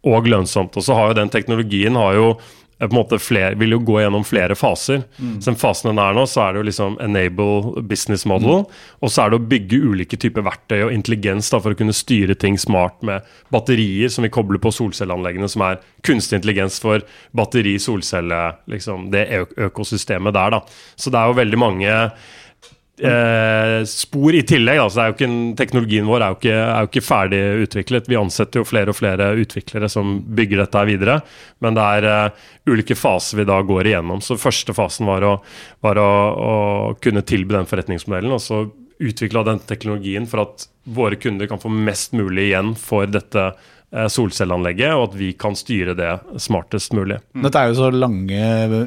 og 0.06 0.30
lønnsomt. 0.30 0.76
Og 0.76 0.86
så 0.86 0.96
har 0.96 1.10
jo 1.10 1.20
den 1.20 1.32
teknologien 1.32 1.98
har 1.98 2.16
jo 2.16 2.26
eh, 2.32 2.86
på 2.86 2.90
en 2.90 2.98
måte 2.98 3.18
flere, 3.20 3.58
vil 3.60 3.76
jo 3.76 3.80
gå 3.84 3.98
gjennom 4.00 4.24
flere 4.26 4.56
faser. 4.58 5.02
Så 5.40 5.50
den 5.50 5.58
fasen 5.60 5.90
den 5.90 6.00
er 6.02 6.16
nå, 6.16 6.24
så 6.30 6.46
er 6.46 6.52
det 6.52 6.62
jo 6.62 6.68
liksom 6.70 6.96
enable 7.04 7.84
business 7.90 8.26
model. 8.28 8.64
Og 9.00 9.12
så 9.12 9.24
er 9.24 9.30
det 9.30 9.40
å 9.40 9.48
bygge 9.52 9.82
ulike 9.92 10.18
typer 10.20 10.46
verktøy 10.46 10.78
og 10.86 10.94
intelligens 10.96 11.52
da, 11.52 11.60
for 11.60 11.76
å 11.76 11.78
kunne 11.78 11.96
styre 11.96 12.34
ting 12.34 12.58
smart 12.58 13.02
med 13.06 13.28
batterier 13.52 14.08
som 14.12 14.24
vi 14.24 14.32
kobler 14.32 14.62
på 14.62 14.72
solcelleanleggene, 14.72 15.48
som 15.52 15.66
er 15.68 15.80
kunstig 16.06 16.40
intelligens 16.40 16.80
for 16.80 17.04
batteri, 17.36 17.76
solcelle, 17.78 18.42
liksom 18.72 19.10
det 19.12 19.28
økosystemet 19.70 20.36
der. 20.36 20.56
da. 20.56 20.64
Så 20.96 21.12
det 21.12 21.20
er 21.20 21.28
jo 21.28 21.40
veldig 21.42 21.60
mange 21.60 21.96
eh, 23.06 23.76
spor 23.88 24.34
i 24.36 24.42
tillegg. 24.46 24.80
Altså, 24.82 25.06
ikke, 25.12 25.26
en- 25.28 25.54
teknologien 25.58 26.06
vår 26.08 26.24
er 26.26 26.32
jo, 26.34 26.38
ikke, 26.40 26.56
er 26.58 26.84
jo 26.86 26.90
ikke 26.90 27.04
ferdig 27.06 27.40
utviklet. 27.66 28.10
Vi 28.10 28.18
ansetter 28.20 28.60
jo 28.62 28.68
flere 28.68 28.92
og 28.92 28.98
flere 28.98 29.30
utviklere 29.40 29.88
som 29.92 30.18
bygger 30.36 30.64
dette 30.64 30.84
videre. 30.90 31.20
Men 31.64 31.78
det 31.78 31.86
er 32.00 32.08
eh, 32.10 32.44
ulike 32.70 32.96
faser 32.98 33.40
vi 33.40 33.48
da 33.48 33.60
går 33.66 33.90
igjennom. 33.92 34.20
Så 34.24 34.38
første 34.40 34.74
fasen 34.76 35.08
var 35.10 35.26
å, 35.26 35.34
var 35.84 36.00
å, 36.02 36.10
å 36.50 36.54
kunne 37.02 37.22
tilby 37.26 37.56
den 37.58 37.68
forretningsmodellen. 37.70 38.36
og 38.36 38.44
så 38.44 38.64
utvikla 39.00 39.44
den 39.48 39.60
teknologien 39.64 40.26
for 40.28 40.44
at 40.44 40.66
våre 40.84 41.16
kunder 41.20 41.48
kan 41.50 41.60
få 41.60 41.72
mest 41.72 42.12
mulig 42.16 42.50
igjen 42.50 42.74
for 42.78 43.08
dette 43.08 43.46
eh, 43.50 44.08
solcelleanlegget, 44.12 44.92
og 44.96 45.10
at 45.10 45.16
vi 45.20 45.30
kan 45.40 45.56
styre 45.56 45.96
det 45.98 46.10
smartest 46.42 46.94
mulig. 46.96 47.20
Dette 47.32 47.62
er 47.62 47.70
jo 47.70 47.78
så 47.80 47.88
lange, 47.94 48.42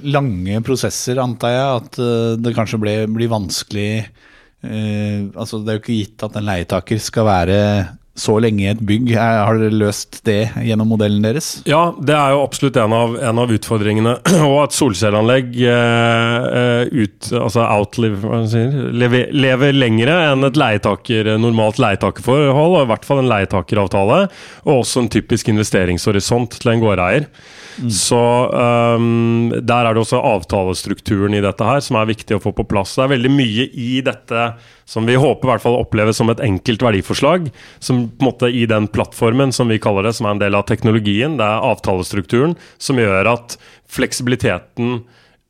lange 0.06 0.62
prosesser, 0.66 1.22
antar 1.24 1.56
jeg, 1.56 1.82
at 1.82 2.00
eh, 2.04 2.36
det 2.44 2.56
kanskje 2.58 2.82
blir 2.84 3.34
vanskelig 3.34 3.90
Uh, 4.64 5.28
Altså, 5.36 5.60
det 5.60 5.72
er 5.72 5.76
jo 5.76 5.82
ikke 5.82 5.98
gitt 5.98 6.24
at 6.24 6.38
en 6.40 6.46
leietaker 6.48 7.02
skal 7.04 7.28
være 7.28 7.58
så 8.14 8.36
lenge 8.44 8.62
i 8.62 8.70
et 8.70 8.82
bygg. 8.86 9.08
Har 9.18 9.58
dere 9.58 9.74
løst 9.74 10.20
det 10.28 10.52
gjennom 10.62 10.92
modellen 10.94 11.24
deres? 11.26 11.64
Ja, 11.70 11.96
det 11.98 12.14
er 12.14 12.36
jo 12.36 12.44
absolutt 12.44 12.78
en 12.78 12.94
av, 12.94 13.16
en 13.18 13.42
av 13.42 13.54
utfordringene. 13.56 14.16
Og 14.52 14.58
at 14.68 14.78
solcelleanlegg 14.78 15.58
eh, 15.66 16.46
eh, 16.60 16.94
ut, 16.94 17.32
altså 17.40 17.66
outlive, 17.66 18.44
sier, 18.52 18.78
lever, 18.94 19.34
lever 19.34 19.74
lengre 19.74 20.20
enn 20.30 20.46
et 20.46 20.60
leietaker, 20.60 21.34
normalt 21.42 21.82
leietakerforhold, 21.82 22.78
og 22.78 22.86
i 22.86 22.92
hvert 22.94 23.10
fall 23.10 23.24
en 23.24 23.32
leietakeravtale. 23.32 24.22
Og 24.68 24.84
også 24.84 25.04
en 25.04 25.12
typisk 25.18 25.50
investeringshorisont 25.54 26.62
til 26.62 26.76
en 26.76 26.86
gårdeier. 26.86 27.30
Så 27.90 28.20
um, 28.54 29.50
der 29.54 29.88
er 29.88 29.96
det 29.96 30.04
også 30.04 30.22
avtalestrukturen 30.22 31.34
i 31.38 31.42
dette 31.44 31.66
her 31.68 31.82
som 31.84 31.98
er 32.00 32.10
viktig 32.12 32.38
å 32.38 32.42
få 32.44 32.54
på 32.56 32.66
plass. 32.70 32.96
Det 32.96 33.06
er 33.06 33.14
veldig 33.16 33.32
mye 33.34 33.66
i 33.72 33.90
dette 34.06 34.46
som 34.90 35.08
vi 35.08 35.18
håper 35.20 35.48
i 35.48 35.52
hvert 35.54 35.64
fall 35.64 35.80
oppleves 35.80 36.20
som 36.20 36.30
et 36.32 36.44
enkelt 36.44 36.86
verdiforslag. 36.86 37.50
Som 37.84 38.06
på 38.12 38.24
en 38.24 38.30
måte 38.30 38.52
i 38.52 38.66
den 38.70 38.90
plattformen 38.94 39.56
som 39.56 39.72
vi 39.72 39.82
kaller 39.82 40.08
det, 40.08 40.16
som 40.18 40.30
er 40.30 40.38
en 40.38 40.44
del 40.44 40.60
av 40.60 40.68
teknologien. 40.70 41.38
Det 41.40 41.48
er 41.48 41.68
avtalestrukturen 41.72 42.58
som 42.78 43.02
gjør 43.02 43.34
at 43.34 43.58
fleksibiliteten 43.94 45.04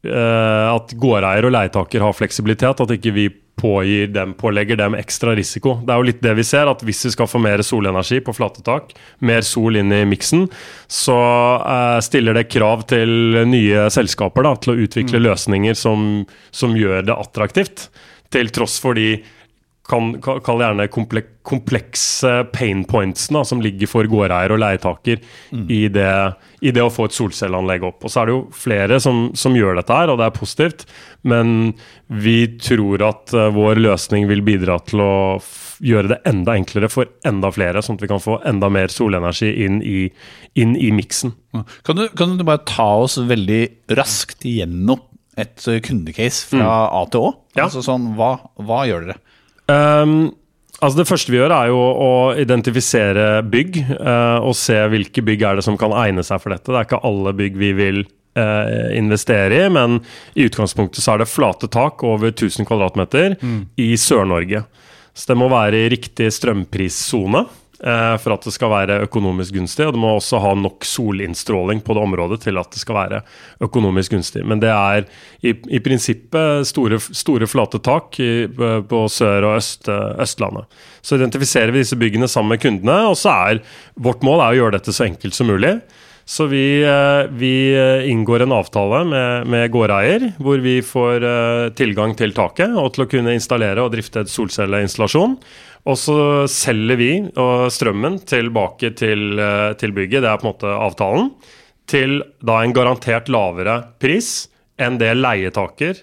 eh, 0.08 0.68
At 0.74 0.96
gårdeier 1.00 1.48
og 1.48 1.56
leietaker 1.56 2.04
har 2.04 2.18
fleksibilitet. 2.18 2.84
At 2.84 2.98
ikke 2.98 3.16
vi 3.16 3.30
pågir 3.56 4.08
dem, 4.08 4.34
pålegger 4.34 4.80
dem 4.80 4.96
ekstra 4.98 5.36
risiko. 5.38 5.78
Det 5.86 5.94
er 5.94 6.02
jo 6.02 6.08
litt 6.08 6.24
det 6.24 6.34
vi 6.38 6.46
ser, 6.48 6.70
at 6.70 6.82
hvis 6.86 7.04
vi 7.08 7.14
skal 7.14 7.30
få 7.30 7.42
mer 7.44 7.62
solenergi 7.66 8.20
på 8.26 8.34
flate 8.36 8.64
tak, 8.66 8.94
mer 9.22 9.46
sol 9.46 9.78
inn 9.80 9.94
i 9.94 10.04
miksen, 10.10 10.48
så 10.92 11.20
eh, 11.60 12.00
stiller 12.06 12.38
det 12.38 12.50
krav 12.52 12.88
til 12.90 13.44
nye 13.50 13.88
selskaper 13.94 14.48
da, 14.48 14.56
til 14.58 14.74
å 14.74 14.88
utvikle 14.88 15.22
løsninger 15.22 15.78
som, 15.78 16.24
som 16.52 16.76
gjør 16.78 17.06
det 17.10 17.16
attraktivt. 17.16 17.88
Til 18.34 18.50
tross 18.54 18.80
for 18.82 18.98
de 18.98 19.20
kan, 19.90 20.14
ka- 20.24 20.38
kall 20.46 20.62
gjerne 20.64 20.86
komplek, 20.88 21.30
komplekse 21.44 22.30
pain 22.54 22.86
pointsene 22.88 23.42
som 23.46 23.60
ligger 23.64 23.90
for 23.92 24.08
gårdeier 24.08 24.54
og 24.56 24.62
leietaker 24.64 25.20
i, 25.68 25.82
det, 25.92 26.12
i 26.64 26.72
det 26.72 26.84
å 26.86 26.92
få 26.94 27.10
et 27.10 27.16
solcelleanlegg 27.18 27.84
opp. 27.90 28.06
Og 28.08 28.14
så 28.14 28.22
er 28.22 28.30
det 28.30 28.36
jo 28.38 28.44
flere 28.56 29.00
som, 29.04 29.26
som 29.36 29.58
gjør 29.58 29.76
dette 29.82 29.98
her, 29.98 30.14
og 30.14 30.22
det 30.22 30.30
er 30.30 30.38
positivt. 30.38 30.86
Men 31.28 31.74
vi 32.08 32.38
tror 32.64 33.04
at 33.10 33.34
eh, 33.36 33.50
vår 33.56 33.82
løsning 33.84 34.28
vil 34.32 34.44
bidra 34.48 34.78
til 34.88 35.04
å 35.04 35.14
gjøre 35.84 36.14
det 36.14 36.20
enda 36.32 36.56
enklere 36.56 36.88
for 36.92 37.10
enda 37.28 37.50
flere, 37.52 37.82
sånn 37.84 37.98
at 38.00 38.06
vi 38.06 38.12
kan 38.14 38.24
få 38.24 38.38
enda 38.48 38.70
mer 38.72 38.88
solenergi 38.94 39.50
inn 39.66 39.82
i, 39.84 40.06
inn 40.64 40.78
i 40.80 40.94
miksen. 40.96 41.34
Kan 41.84 42.00
du, 42.00 42.06
kan 42.16 42.38
du 42.40 42.46
bare 42.48 42.64
ta 42.70 42.88
oss 43.04 43.18
veldig 43.20 43.66
raskt 44.00 44.48
igjennom 44.48 45.02
et 45.36 45.68
eh, 45.68 45.82
kundecase 45.84 46.46
fra 46.54 46.72
A 46.94 47.04
til 47.12 47.28
Å? 47.28 47.36
Ja. 47.58 47.66
Altså 47.68 47.84
sånn, 47.84 48.14
hva, 48.16 48.38
hva 48.64 48.84
gjør 48.88 49.10
dere? 49.10 49.20
Ehm, 49.72 50.34
altså 50.80 51.00
Det 51.00 51.08
første 51.08 51.32
vi 51.32 51.40
gjør, 51.40 51.54
er 51.56 51.72
jo 51.72 51.80
å 51.80 52.12
identifisere 52.40 53.28
bygg, 53.48 53.84
Uh, 53.94 54.40
og 54.44 54.56
se 54.58 54.76
hvilke 54.92 55.24
bygg 55.24 55.46
er 55.48 55.56
det 55.58 55.64
som 55.66 55.78
kan 55.80 55.94
egne 55.96 56.24
seg 56.26 56.42
for 56.44 56.54
dette. 56.54 56.68
Det 56.68 56.80
er 56.80 56.88
ikke 56.88 57.06
alle 57.08 57.34
bygg 57.38 57.58
vi 57.60 57.72
vil 57.78 58.04
uh, 58.04 58.90
investere 58.98 59.64
i, 59.64 59.70
men 59.72 60.02
i 60.36 60.48
utgangspunktet 60.48 61.04
så 61.04 61.14
er 61.14 61.24
det 61.24 61.32
flate 61.32 61.70
tak 61.72 62.04
over 62.04 62.34
1000 62.34 62.68
kvadratmeter 62.68 63.38
i 63.80 63.94
Sør-Norge. 63.96 64.66
Så 65.14 65.30
det 65.30 65.38
må 65.38 65.48
være 65.52 65.86
i 65.86 65.92
riktig 65.94 66.32
strømprissone. 66.34 67.46
Eh, 67.86 68.14
For 68.22 68.36
at 68.36 68.48
det 68.48 68.54
skal 68.56 68.72
være 68.74 69.00
økonomisk 69.06 69.58
gunstig, 69.58 69.86
og 69.88 69.96
det 69.96 70.02
må 70.02 70.14
også 70.16 70.42
ha 70.44 70.54
nok 70.58 70.88
solinnstråling 70.88 71.84
på 71.86 71.96
det 71.98 72.04
området 72.04 72.40
til 72.46 72.60
at 72.62 72.72
det 72.74 72.82
skal 72.82 73.00
være 73.00 73.24
økonomisk 73.68 74.16
gunstig. 74.16 74.46
Men 74.48 74.64
det 74.64 74.72
er 74.74 75.08
i, 75.44 75.54
i 75.54 75.82
prinsippet 75.84 76.68
store, 76.70 77.02
store 77.04 77.50
flate 77.50 77.82
tak 77.84 78.20
i, 78.24 78.32
på 78.48 79.04
Sør- 79.12 79.50
og 79.50 79.60
øst, 79.60 79.90
Østlandet. 79.90 80.80
Så 81.04 81.20
identifiserer 81.20 81.74
vi 81.74 81.84
disse 81.84 82.00
byggene 82.00 82.32
sammen 82.32 82.56
med 82.56 82.64
kundene, 82.64 83.02
og 83.12 83.20
så 83.20 83.36
er 83.52 83.64
vårt 84.00 84.24
mål 84.24 84.42
er 84.42 84.56
å 84.56 84.62
gjøre 84.62 84.80
dette 84.80 84.96
så 84.96 85.08
enkelt 85.10 85.36
som 85.36 85.52
mulig. 85.52 85.78
Så 86.26 86.46
vi, 86.48 86.84
eh, 86.84 87.28
vi 87.32 87.76
inngår 88.08 88.46
en 88.46 88.56
avtale 88.56 89.04
med, 89.06 89.48
med 89.48 89.72
gårdeier, 89.72 90.30
hvor 90.40 90.62
vi 90.64 90.78
får 90.86 91.26
eh, 91.28 91.66
tilgang 91.76 92.16
til 92.16 92.32
taket 92.36 92.78
og 92.80 92.94
til 92.96 93.04
å 93.04 93.10
kunne 93.12 93.36
installere 93.36 93.84
og 93.84 93.92
drifte 93.92 94.24
et 94.24 94.32
solcelleinstallasjon. 94.32 95.36
Og 95.86 95.98
så 96.00 96.16
selger 96.48 96.96
vi 97.00 97.10
strømmen 97.76 98.22
tilbake 98.30 98.94
til, 98.96 99.40
eh, 99.40 99.74
til 99.76 99.92
bygget, 99.92 100.22
det 100.24 100.30
er 100.32 100.38
på 100.40 100.48
en 100.48 100.54
måte 100.54 100.72
avtalen, 100.80 101.32
til 101.92 102.22
da 102.40 102.62
en 102.64 102.72
garantert 102.76 103.28
lavere 103.28 103.82
pris 104.00 104.48
enn 104.80 104.98
det 104.98 105.12
leietaker, 105.18 106.00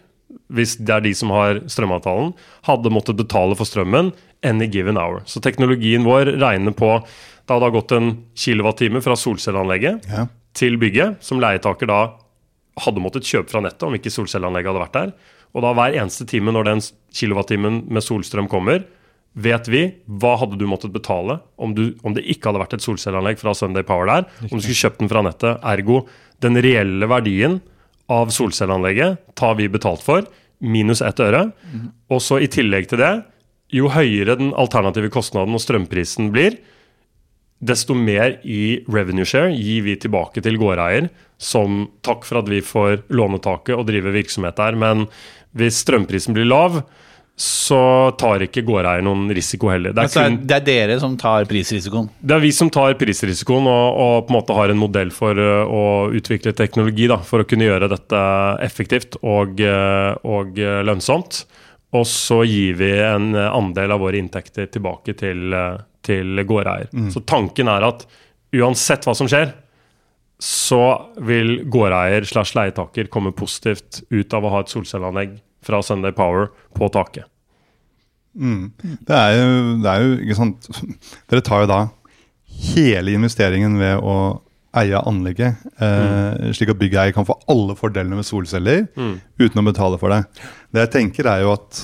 hvis 0.52 0.76
det 0.78 0.92
er 0.94 1.00
de 1.00 1.14
som 1.16 1.30
har 1.34 1.62
strømavtalen, 1.66 2.34
hadde 2.68 2.92
måttet 2.92 3.16
betale 3.16 3.56
for 3.56 3.64
strømmen 3.64 4.12
any 4.44 4.68
given 4.70 4.96
hour. 5.00 5.22
Så 5.24 5.40
teknologien 5.40 6.04
vår 6.04 6.36
regner 6.40 6.72
på 6.76 7.04
Da 7.48 7.56
det 7.58 7.66
har 7.66 7.72
gått 7.74 7.92
en 7.96 8.10
kilowattime 8.38 9.00
fra 9.02 9.16
solcelleanlegget 9.18 10.04
Ja. 10.06 10.28
til 10.54 10.76
bygget, 10.78 11.16
som 11.20 11.40
leietaker 11.40 11.86
da 11.88 12.12
hadde 12.78 13.00
måttet 13.02 13.26
kjøpe 13.26 13.50
fra 13.50 13.60
nettet 13.60 13.82
om 13.82 13.92
ikke 13.94 14.12
solcelleanlegget 14.12 14.70
hadde 14.70 14.84
vært 14.84 14.92
der. 14.92 15.12
Og 15.56 15.62
da 15.62 15.72
hver 15.74 15.96
eneste 15.98 16.28
time 16.28 16.52
når 16.52 16.64
den 16.64 16.80
kilowattimen 17.12 17.90
med 17.90 18.02
solstrøm 18.02 18.46
kommer, 18.48 18.84
vet 19.38 19.68
vi 19.70 19.82
hva 20.20 20.34
hadde 20.40 20.58
du 20.58 20.66
måttet 20.66 20.92
betale 20.94 21.38
om, 21.60 21.74
du, 21.74 21.94
om 22.02 22.14
det 22.16 22.24
ikke 22.26 22.50
hadde 22.50 22.62
vært 22.64 22.76
et 22.76 22.84
solcelleanlegg 22.84 23.38
fra 23.40 23.54
Sunday 23.54 23.86
Power 23.86 24.10
der, 24.10 24.26
om 24.48 24.58
du 24.58 24.64
skulle 24.64 24.80
kjøpt 24.82 25.02
den 25.02 25.10
fra 25.12 25.22
nettet. 25.26 25.60
Ergo 25.62 26.02
den 26.42 26.58
reelle 26.64 27.08
verdien 27.10 27.60
av 28.10 28.32
solcelleanlegget 28.34 29.20
tar 29.38 29.54
vi 29.60 29.70
betalt 29.70 30.02
for, 30.02 30.26
minus 30.60 31.02
ett 31.04 31.20
øre. 31.22 31.46
Og 32.10 32.20
så 32.24 32.40
i 32.42 32.50
tillegg 32.50 32.90
til 32.90 33.00
det, 33.00 33.12
jo 33.70 33.90
høyere 33.94 34.34
den 34.40 34.50
alternative 34.58 35.12
kostnaden 35.14 35.54
og 35.54 35.62
strømprisen 35.62 36.32
blir, 36.34 36.58
desto 37.60 37.94
mer 37.94 38.38
i 38.42 38.80
revenue 38.88 39.28
share 39.28 39.52
gir 39.52 39.84
vi 39.84 39.98
tilbake 40.00 40.40
til 40.42 40.56
gårdeier 40.58 41.10
som 41.40 41.84
takk 42.04 42.24
for 42.24 42.40
at 42.40 42.48
vi 42.48 42.62
får 42.64 43.04
lånetaket 43.12 43.76
og 43.76 43.86
drive 43.88 44.14
virksomhet 44.16 44.56
der. 44.58 44.78
Men 44.80 45.06
hvis 45.56 45.82
strømprisen 45.84 46.36
blir 46.36 46.48
lav, 46.48 46.80
så 47.40 48.12
tar 48.20 48.42
ikke 48.44 48.60
gårdeier 48.68 49.00
noen 49.04 49.30
risiko 49.32 49.70
heller. 49.72 49.94
Det 49.96 50.02
er, 50.02 50.10
kun, 50.12 50.34
det 50.44 50.56
er 50.58 50.64
dere 50.66 50.98
som 51.00 51.14
tar 51.20 51.46
prisrisikoen. 51.48 52.10
det 52.20 52.36
er 52.36 52.42
vi 52.42 52.50
som 52.52 52.68
tar 52.72 52.98
prisrisikoen 53.00 53.64
og, 53.70 53.86
og 54.04 54.26
på 54.26 54.34
en 54.34 54.36
måte 54.36 54.56
har 54.58 54.72
en 54.72 54.80
modell 54.80 55.12
for 55.14 55.40
uh, 55.40 55.64
å 55.64 55.84
utvikle 56.12 56.52
teknologi 56.56 57.08
da, 57.08 57.16
for 57.24 57.40
å 57.40 57.48
kunne 57.48 57.64
gjøre 57.64 57.88
dette 57.94 58.20
effektivt 58.66 59.16
og, 59.22 59.56
uh, 59.64 60.12
og 60.28 60.60
uh, 60.60 60.82
lønnsomt. 60.84 61.40
Og 61.96 62.04
så 62.06 62.42
gir 62.44 62.76
vi 62.78 62.92
en 63.02 63.32
andel 63.34 63.96
av 63.96 64.04
våre 64.04 64.20
inntekter 64.20 64.68
tilbake 64.70 65.16
til, 65.18 65.56
til 66.06 66.44
gårdeier. 66.46 66.92
Så 67.10 67.24
tanken 67.26 67.66
er 67.72 67.82
at 67.82 68.04
uansett 68.54 69.08
hva 69.08 69.16
som 69.18 69.26
skjer, 69.26 69.50
så 70.38 70.84
vil 71.26 71.64
gårdeier 71.66 72.28
slash 72.30 72.54
leietaker 72.54 73.10
komme 73.10 73.32
positivt 73.34 74.04
ut 74.06 74.36
av 74.38 74.46
å 74.46 74.52
ha 74.54 74.62
et 74.62 74.70
solcelleanlegg 74.70 75.34
fra 75.64 75.82
Sunday 75.84 76.14
Power 76.16 76.50
på 76.76 76.88
taket. 76.92 77.26
Det 79.06 79.16
er 79.16 79.32
jo, 79.36 79.78
det 79.82 79.90
er 79.90 80.04
jo 80.04 80.10
ikke 80.22 80.36
sant 80.38 80.68
Dere 81.26 81.42
tar 81.42 81.64
jo 81.64 81.70
da 81.70 81.80
hele 82.60 83.16
investeringen 83.16 83.74
ved 83.80 84.04
å 84.06 84.14
eie 84.78 84.98
anlegget, 85.02 85.64
eh, 85.82 86.50
slik 86.54 86.70
at 86.70 86.78
byggeier 86.78 87.14
kan 87.14 87.26
få 87.26 87.34
alle 87.50 87.74
fordelene 87.78 88.20
med 88.20 88.26
solceller 88.26 88.84
uten 88.94 89.62
å 89.62 89.66
betale 89.66 89.98
for 89.98 90.14
det. 90.14 90.20
Det 90.70 90.84
jeg 90.84 90.92
tenker 90.94 91.26
er 91.26 91.42
jo 91.42 91.56
at 91.56 91.80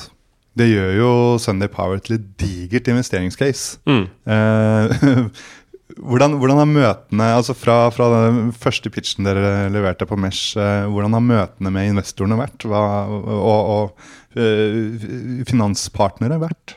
det 0.56 0.70
gjør 0.70 0.92
jo 0.96 1.10
Sunday 1.42 1.68
Power 1.68 1.98
til 2.00 2.16
et 2.16 2.28
digert 2.40 2.88
investeringscase. 2.88 3.80
Mm. 3.90 4.04
Eh, 4.32 4.94
hvordan, 6.00 6.36
hvordan 6.40 6.60
har 6.60 6.68
møtene 6.70 7.28
altså 7.36 7.54
fra, 7.56 7.76
fra 7.94 8.08
den 8.12 8.50
første 8.56 8.90
pitchen 8.92 9.26
dere 9.26 9.70
leverte 9.72 10.08
på 10.08 10.18
Mesh, 10.20 10.56
eh, 10.60 10.84
hvordan 10.92 11.16
har 11.16 11.24
møtene 11.24 11.72
med 11.72 11.92
investorene 11.92 12.38
vært? 12.40 12.66
Hva, 12.68 12.82
og, 13.08 13.70
og 13.76 14.36
eh, 14.40 15.42
finanspartnere 15.48 16.40
vært? 16.42 16.76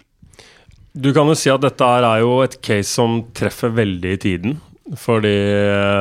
Du 1.00 1.12
kan 1.16 1.30
jo 1.30 1.36
si 1.38 1.52
at 1.54 1.62
dette 1.64 1.86
er 1.86 2.24
jo 2.24 2.40
et 2.44 2.58
case 2.66 2.90
som 2.92 3.22
treffer 3.38 3.72
veldig 3.76 4.16
i 4.16 4.22
tiden. 4.24 4.58
Fordi 4.98 5.36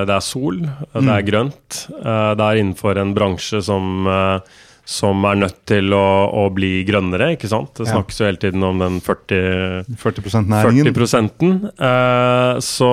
det 0.09 0.15
er 0.15 0.25
sol, 0.25 0.63
det 0.65 1.13
er 1.13 1.27
grønt. 1.27 1.83
eh, 1.99 2.31
Det 2.39 2.45
er 2.47 2.61
innenfor 2.63 2.97
en 2.97 3.13
bransje 3.17 3.61
som, 3.67 4.07
eh, 4.09 4.41
som 4.89 5.21
er 5.29 5.37
nødt 5.37 5.59
til 5.69 5.93
å, 5.93 6.05
å 6.33 6.47
bli 6.55 6.79
grønnere, 6.89 7.35
ikke 7.37 7.51
sant. 7.51 7.75
Det 7.77 7.85
Ja. 7.87 7.99
snakkes 7.99 8.21
jo 8.23 8.25
hele 8.25 8.41
tiden 8.41 8.63
om 8.65 8.79
den 8.81 9.01
40 9.05 9.85
40 10.01 10.47
næringen? 10.49 10.89
40 10.89 10.97
prosenten. 10.97 11.51
Eh, 11.77 12.55
så 12.65 12.93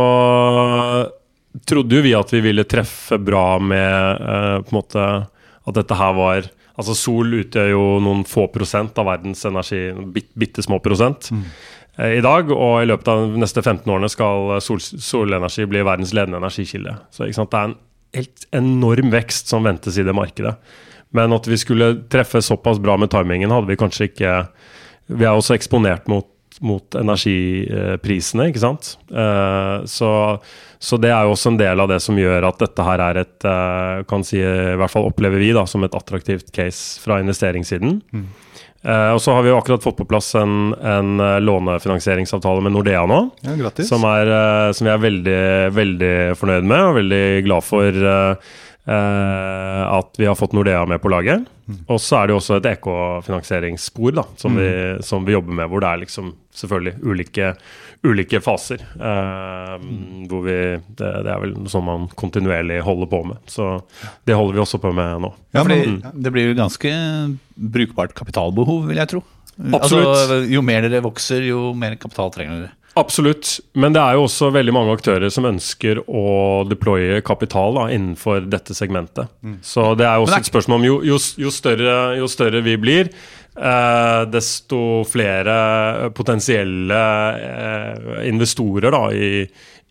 trodde 1.66 1.96
jo 1.96 2.04
vi 2.04 2.12
at 2.18 2.34
vi 2.36 2.42
ville 2.44 2.66
treffe 2.68 3.18
bra 3.24 3.58
med 3.64 4.20
eh, 4.20 4.58
på 4.66 4.74
en 4.74 4.80
måte 4.82 5.06
at 5.66 5.80
dette 5.80 5.98
her 5.98 6.14
var 6.20 6.52
Altså 6.76 6.92
sol 6.92 7.30
utgjør 7.38 7.70
jo 7.72 7.84
noen 8.04 8.26
få 8.28 8.50
prosent 8.52 8.98
av 9.00 9.06
verdens 9.08 9.46
energi, 9.48 9.78
bit, 10.12 10.26
bitte 10.36 10.60
små 10.60 10.82
prosent. 10.84 11.30
eh, 11.96 12.18
I 12.18 12.20
dag, 12.20 12.50
og 12.52 12.82
i 12.82 12.90
løpet 12.90 13.08
av 13.08 13.22
de 13.32 13.40
neste 13.40 13.64
15 13.64 13.88
årene 13.88 14.10
skal 14.12 14.58
sol, 14.60 14.82
solenergi 14.84 15.64
bli 15.72 15.86
verdens 15.88 16.12
ledende 16.12 16.42
energikilde. 16.44 16.98
Så 17.16 17.30
ikke 17.30 17.38
sant? 17.40 17.54
det 17.56 17.62
er 17.62 17.70
en 17.70 17.78
helt 18.20 18.46
enorm 18.60 19.14
vekst 19.16 19.48
som 19.54 19.64
ventes 19.64 19.96
i 19.96 20.04
det 20.04 20.18
markedet. 20.20 20.58
Men 21.16 21.36
at 21.36 21.48
vi 21.48 21.58
skulle 21.60 21.94
treffe 22.12 22.42
såpass 22.44 22.80
bra 22.84 22.98
med 23.00 23.12
timingen, 23.14 23.54
hadde 23.54 23.72
vi 23.72 23.80
kanskje 23.80 24.10
ikke 24.10 24.38
Vi 25.16 25.26
er 25.26 25.36
også 25.36 25.54
eksponert 25.56 26.08
mot, 26.10 26.28
mot 26.66 26.96
energiprisene, 26.98 28.50
ikke 28.50 28.64
sant. 28.64 28.96
Eh, 29.12 29.76
så, 29.86 30.10
så 30.82 30.98
det 30.98 31.12
er 31.14 31.28
jo 31.28 31.36
også 31.36 31.52
en 31.54 31.60
del 31.62 31.84
av 31.84 31.92
det 31.92 32.00
som 32.02 32.18
gjør 32.18 32.48
at 32.50 32.64
dette 32.64 32.88
her 32.88 33.04
er 33.12 33.20
et 33.22 33.46
eh, 33.46 34.02
kan 34.10 34.26
si, 34.26 34.40
I 34.42 34.80
hvert 34.80 34.92
fall 34.92 35.06
opplever 35.12 35.44
vi 35.44 35.52
da, 35.54 35.68
som 35.70 35.86
et 35.86 35.94
attraktivt 35.96 36.50
case 36.56 37.04
fra 37.04 37.20
investeringssiden. 37.22 38.00
Eh, 38.86 39.12
og 39.16 39.22
så 39.22 39.34
har 39.34 39.46
vi 39.46 39.50
jo 39.50 39.58
akkurat 39.58 39.82
fått 39.84 39.98
på 39.98 40.06
plass 40.10 40.36
en, 40.38 40.74
en 40.78 41.16
uh, 41.18 41.40
lånefinansieringsavtale 41.42 42.62
med 42.62 42.76
Nordea 42.76 43.02
nå. 43.10 43.18
Ja. 43.42 43.72
Som, 43.82 44.06
er, 44.06 44.30
uh, 44.30 44.74
som 44.78 44.86
vi 44.86 44.94
er 44.94 45.02
veldig, 45.02 45.42
veldig 45.74 46.14
fornøyd 46.38 46.68
med, 46.70 46.84
og 46.90 47.00
veldig 47.00 47.26
glad 47.48 47.66
for 47.66 48.06
at 48.86 50.18
vi 50.20 50.28
har 50.30 50.36
fått 50.38 50.54
Nordea 50.54 50.86
med 50.86 51.02
på 51.02 51.10
laget. 51.10 51.48
Og 51.90 51.98
så 52.02 52.20
er 52.20 52.28
det 52.28 52.36
jo 52.36 52.38
også 52.38 52.60
et 52.60 52.68
ekofinansieringsspor 52.70 54.14
da, 54.20 54.24
som, 54.38 54.58
vi, 54.60 54.68
som 55.06 55.26
vi 55.26 55.34
jobber 55.34 55.56
med, 55.58 55.70
hvor 55.72 55.82
det 55.82 55.90
er 55.90 56.02
liksom 56.04 56.28
selvfølgelig 56.54 56.94
ulike, 57.02 57.48
ulike 58.06 58.42
faser. 58.46 58.84
eh, 58.94 59.88
Hvor 60.30 60.44
vi 60.46 60.58
det, 60.86 61.10
det 61.26 61.34
er 61.34 61.42
vel 61.42 61.56
sånn 61.72 61.88
man 61.88 62.06
kontinuerlig 62.14 62.84
holder 62.86 63.10
på 63.10 63.24
med. 63.32 63.42
Så 63.50 63.72
det 64.30 64.38
holder 64.38 64.60
vi 64.60 64.64
også 64.68 64.82
på 64.84 64.94
med 64.94 65.26
nå. 65.26 65.34
Ja, 65.56 65.64
Fordi 65.64 65.80
mm. 65.96 66.00
det 66.14 66.36
blir 66.36 66.52
jo 66.52 66.60
ganske 66.62 66.94
brukbart 67.56 68.14
kapitalbehov, 68.18 68.86
vil 68.92 69.02
jeg 69.02 69.16
tro. 69.16 69.26
Absolutt. 69.74 70.12
Altså, 70.12 70.42
jo 70.52 70.62
mer 70.66 70.86
dere 70.86 71.02
vokser, 71.06 71.50
jo 71.50 71.72
mer 71.78 71.98
kapital 71.98 72.34
trenger 72.36 72.68
dere. 72.68 72.76
Absolutt, 72.96 73.58
men 73.76 73.92
det 73.92 74.00
er 74.00 74.16
jo 74.16 74.22
også 74.24 74.48
veldig 74.56 74.72
mange 74.76 74.94
aktører 74.96 75.28
som 75.34 75.44
ønsker 75.50 76.00
å 76.08 76.64
deploye 76.70 77.18
kapital 77.28 77.76
da, 77.76 77.90
innenfor 77.92 78.46
dette 78.48 78.72
segmentet. 78.78 79.28
Så 79.68 79.90
det 80.00 80.06
er 80.08 80.16
jo 80.16 80.24
også 80.28 80.38
er- 80.38 80.46
et 80.46 80.52
spørsmål 80.52 80.78
om 80.80 80.86
jo, 80.88 80.96
jo, 81.04 81.18
jo, 81.44 81.52
større, 81.52 81.96
jo 82.22 82.30
større 82.32 82.62
vi 82.64 82.78
blir, 82.80 83.10
eh, 83.60 84.22
desto 84.32 84.80
flere 85.12 86.10
potensielle 86.16 87.02
eh, 87.36 88.30
investorer 88.30 88.92
da, 88.96 89.04
i, 89.12 89.44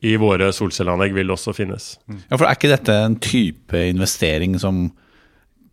i 0.08 0.16
våre 0.20 0.48
solcelleanlegg 0.56 1.12
vil 1.16 1.28
også 1.36 1.52
finnes. 1.56 1.98
Ja, 2.30 2.36
for 2.38 2.46
Er 2.48 2.56
ikke 2.56 2.72
dette 2.72 2.96
en 3.04 3.16
type 3.20 3.84
investering 3.90 4.56
som 4.60 4.86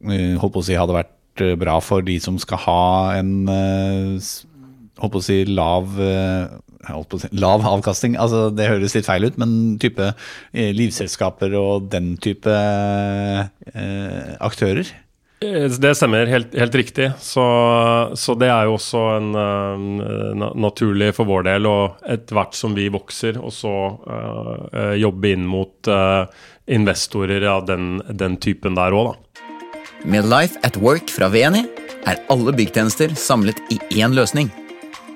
eh, 0.03 0.35
holdt 0.35 0.53
på 0.57 0.59
å 0.63 0.67
si 0.67 0.75
hadde 0.75 1.00
vært 1.00 1.45
eh, 1.47 1.55
bra 1.55 1.79
for 1.79 2.03
de 2.03 2.19
som 2.19 2.35
skal 2.43 2.59
ha 2.67 2.81
en 3.21 3.33
eh, 3.47 4.19
holdt 5.00 5.15
på 5.15 5.23
å 5.23 5.25
si 5.25 5.39
lav 5.47 5.95
holdt 6.88 7.11
på 7.11 7.19
å 7.19 7.23
si, 7.23 7.29
lav 7.38 7.65
avkastning? 7.67 8.17
Altså, 8.19 8.50
Det 8.55 8.69
høres 8.69 8.95
litt 8.97 9.07
feil 9.07 9.27
ut, 9.27 9.38
men 9.41 9.77
type 9.81 10.11
eh, 10.11 10.71
livselskaper 10.75 11.55
og 11.59 11.91
den 11.93 12.15
type 12.21 12.51
eh, 12.51 14.35
aktører? 14.41 14.89
Eh, 15.41 15.67
Det 15.81 15.93
stemmer 15.97 16.29
helt, 16.29 16.53
helt 16.57 16.75
riktig. 16.75 17.11
Så, 17.19 17.43
så 18.15 18.35
det 18.38 18.51
er 18.53 18.69
jo 18.69 18.77
også 18.77 19.03
en 19.17 19.31
eh, 19.41 20.47
naturlig 20.53 21.11
for 21.17 21.29
vår 21.29 21.47
del, 21.50 21.69
og 21.69 22.01
etter 22.05 22.38
hvert 22.38 22.57
som 22.57 22.77
vi 22.77 22.89
vokser, 22.93 23.41
og 23.41 23.53
så 23.55 23.75
eh, 24.75 24.95
jobbe 25.01 25.33
inn 25.33 25.45
mot 25.50 25.89
uh, 25.89 26.25
investorer 26.72 27.46
av 27.50 27.65
den, 27.70 28.00
den 28.09 28.37
typen 28.41 28.77
der 28.77 28.94
òg, 28.96 29.11
da. 29.11 29.48
Med 30.05 30.25
Life 30.29 30.57
at 30.65 30.77
Work 30.81 31.11
fra 31.13 31.29
VNI 31.29 31.65
er 32.09 32.22
alle 32.33 32.53
byggtjenester 32.57 33.13
samlet 33.17 33.59
i 33.74 33.77
én 34.01 34.15
løsning. 34.17 34.50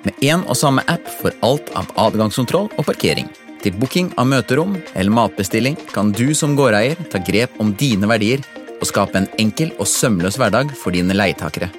Med 0.05 0.21
én 0.21 0.43
og 0.45 0.53
samme 0.53 0.83
app 0.91 1.07
for 1.19 1.33
alt 1.45 1.71
av 1.73 1.89
adgangskontroll 1.97 2.67
og 2.77 2.85
parkering. 2.85 3.25
Til 3.63 3.73
booking 3.81 4.11
av 4.21 4.27
møterom 4.29 4.75
eller 4.93 5.13
matbestilling 5.13 5.79
kan 5.89 6.11
du 6.13 6.27
som 6.37 6.53
gårdeier 6.57 6.99
ta 7.09 7.17
grep 7.25 7.55
om 7.63 7.71
dine 7.73 8.05
verdier 8.11 8.43
og 8.75 8.85
skape 8.85 9.17
en 9.17 9.25
enkel 9.41 9.71
og 9.79 9.89
sømløs 9.89 10.37
hverdag 10.37 10.75
for 10.77 10.93
dine 10.93 11.17
leietakere. 11.17 11.71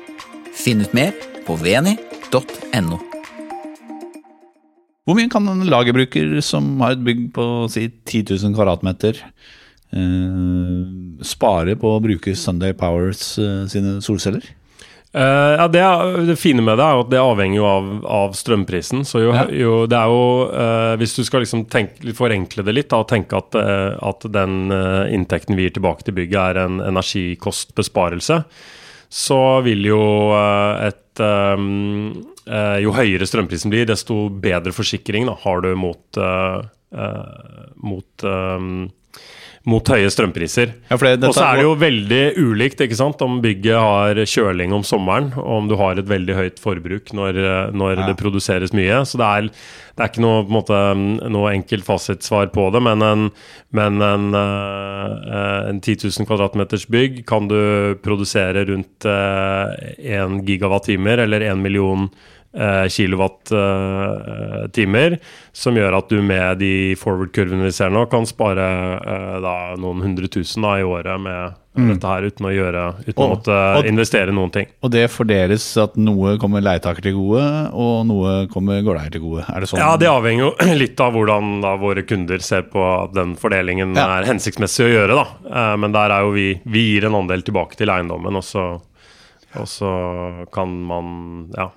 Finn 0.56 0.82
ut 0.82 0.96
mer 0.96 1.14
på 1.46 1.54
veni.no. 1.60 2.98
Hvor 5.06 5.14
mye 5.14 5.30
kan 5.30 5.46
en 5.46 5.62
lagerbruker 5.70 6.40
som 6.42 6.80
har 6.82 6.96
et 6.96 7.06
bygg 7.06 7.28
på 7.36 7.46
si 7.70 7.86
10 7.92 8.24
000 8.42 8.56
kvadratmeter, 8.58 9.22
eh, 9.94 10.80
spare 11.22 11.78
på 11.78 11.94
å 11.94 12.02
bruke 12.02 12.34
Sunday 12.34 12.74
Powers 12.74 13.36
eh, 13.38 13.68
sine 13.70 14.00
solceller? 14.02 14.42
Eh, 15.12 15.52
ja, 15.56 15.68
det, 15.68 15.82
det 16.26 16.36
fine 16.36 16.60
med 16.64 16.76
det 16.76 16.84
er 16.84 17.00
at 17.00 17.10
det 17.12 17.20
avhenger 17.22 17.56
jo 17.56 17.66
av, 17.68 17.90
av 18.04 18.34
strømprisen. 18.36 19.04
Så 19.08 19.22
jo, 19.22 19.32
Ja. 19.32 19.46
jo 19.48 19.76
det 19.88 19.96
er 19.96 20.12
jo 20.12 20.24
uh, 20.50 20.94
Hvis 21.00 21.14
du 21.16 21.22
skal 21.24 21.44
liksom 21.44 21.64
tenke, 21.72 22.12
forenkle 22.16 22.64
det 22.66 22.74
litt 22.74 22.90
da, 22.92 23.00
og 23.00 23.08
tenke 23.08 23.38
at, 23.38 23.56
uh, 23.56 23.96
at 24.04 24.26
den 24.34 24.72
inntekten 25.14 25.56
vi 25.56 25.68
gir 25.68 25.76
tilbake 25.78 26.04
til 26.04 26.16
bygget 26.18 26.40
er 26.42 26.60
en 26.66 26.80
energikostbesparelse, 26.84 28.42
så 29.08 29.40
vil 29.64 29.86
jo 29.86 30.02
et 30.82 31.22
um, 31.22 32.24
Jo 32.82 32.92
høyere 32.94 33.26
strømprisen 33.26 33.72
blir, 33.72 33.86
desto 33.88 34.28
bedre 34.30 34.70
forsikring 34.74 35.26
da, 35.26 35.32
har 35.42 35.62
du 35.64 35.72
mot, 35.78 36.18
mot 37.82 38.22
eh, 38.22 38.66
mot 39.66 39.88
høye 39.90 40.10
strømpriser. 40.12 40.72
Ja, 40.86 40.96
og 40.96 41.32
så 41.34 41.42
er 41.42 41.58
det 41.58 41.64
jo 41.64 41.72
veldig 41.80 42.20
ulikt 42.38 42.82
ikke 42.84 42.98
sant? 42.98 43.22
om 43.24 43.40
bygget 43.42 43.80
har 43.82 44.20
kjøling 44.22 44.74
om 44.76 44.84
sommeren, 44.86 45.32
og 45.40 45.52
om 45.56 45.70
du 45.70 45.74
har 45.80 45.98
et 45.98 46.06
veldig 46.06 46.36
høyt 46.38 46.62
forbruk 46.62 47.10
når, 47.16 47.40
når 47.74 47.96
ja. 47.96 48.06
det 48.06 48.18
produseres 48.20 48.74
mye. 48.76 49.00
Så 49.08 49.18
det 49.18 49.26
er, 49.26 49.48
det 49.96 50.04
er 50.04 50.12
ikke 50.12 50.22
noe, 50.22 50.44
på 50.44 50.52
en 50.52 50.58
måte, 50.58 50.80
noe 51.34 51.50
enkelt 51.56 51.86
fasitsvar 51.88 52.52
på 52.54 52.68
det, 52.76 52.84
men 52.86 53.02
en, 53.02 53.26
men 53.74 54.06
en, 54.06 54.28
eh, 54.38 55.58
en 55.72 55.82
10 55.82 55.98
000 56.06 56.30
kvadratmeters 56.30 56.86
bygg 56.92 57.24
kan 57.26 57.50
du 57.50 57.58
produsere 58.06 58.62
rundt 58.70 59.06
én 59.06 60.40
gigawattimer 60.46 61.26
eller 61.26 61.48
én 61.50 61.62
million 61.64 62.06
eh, 62.56 62.86
kilowatt-timer, 64.16 65.18
som 65.56 65.76
gjør 65.78 65.96
at 66.00 66.08
du 66.12 66.18
med 66.24 66.58
de 66.62 66.72
forward-kurvene 67.00 67.64
vi 67.68 67.72
ser 67.76 67.90
nå, 67.94 68.06
kan 68.12 68.26
spare 68.28 68.66
eh, 68.98 69.36
da 69.44 69.54
noen 69.80 70.02
hundre 70.04 70.28
tusen 70.32 70.62
da, 70.66 70.76
i 70.80 70.84
året 70.86 71.20
med 71.22 71.54
dette 71.76 72.08
her 72.08 72.24
uten 72.24 72.46
å 72.48 72.50
gjøre 72.54 72.82
Uten 73.04 73.20
å 73.20 73.26
måtte 73.34 73.52
og- 73.76 73.84
investere 73.90 74.32
noen 74.32 74.48
ting. 74.54 74.66
Og 74.80 74.90
det 74.94 75.10
fordeles 75.12 75.64
at 75.82 75.92
noe 76.00 76.38
kommer 76.40 76.62
leietaker 76.64 77.02
til 77.04 77.12
gode, 77.18 77.42
og 77.76 78.06
noe 78.08 78.46
kommer 78.48 78.80
gårdeier 78.86 79.12
til 79.12 79.20
gode. 79.26 79.44
Er 79.52 79.60
det 79.60 79.68
sånn? 79.68 79.82
Ja, 79.82 79.90
det 80.00 80.08
avhenger 80.08 80.46
jo 80.46 80.52
litt 80.82 80.98
av 81.04 81.12
hvordan 81.12 81.60
da 81.60 81.74
våre 81.76 82.02
kunder 82.08 82.38
ser 82.40 82.62
på 82.72 82.80
at 83.04 83.12
den 83.16 83.36
fordelingen 83.36 83.92
Ja. 83.96 84.06
er 84.20 84.24
hensiktsmessig 84.30 84.86
å 84.88 84.92
gjøre, 84.94 85.14
da. 85.20 85.26
Eh, 85.52 85.76
Men 85.76 85.92
der 85.92 86.10
er 86.16 86.20
jo 86.24 86.32
vi 86.32 86.48
Vi 86.64 86.86
gir 86.94 87.04
en 87.10 87.14
andel 87.20 87.42
tilbake 87.44 87.76
til 87.76 87.88
eiendommen, 87.92 88.34
og 88.40 88.42
så, 88.44 88.64
og 89.60 89.68
så 89.68 89.90
kan 90.52 90.72
man 90.88 91.50
ja, 91.56 91.68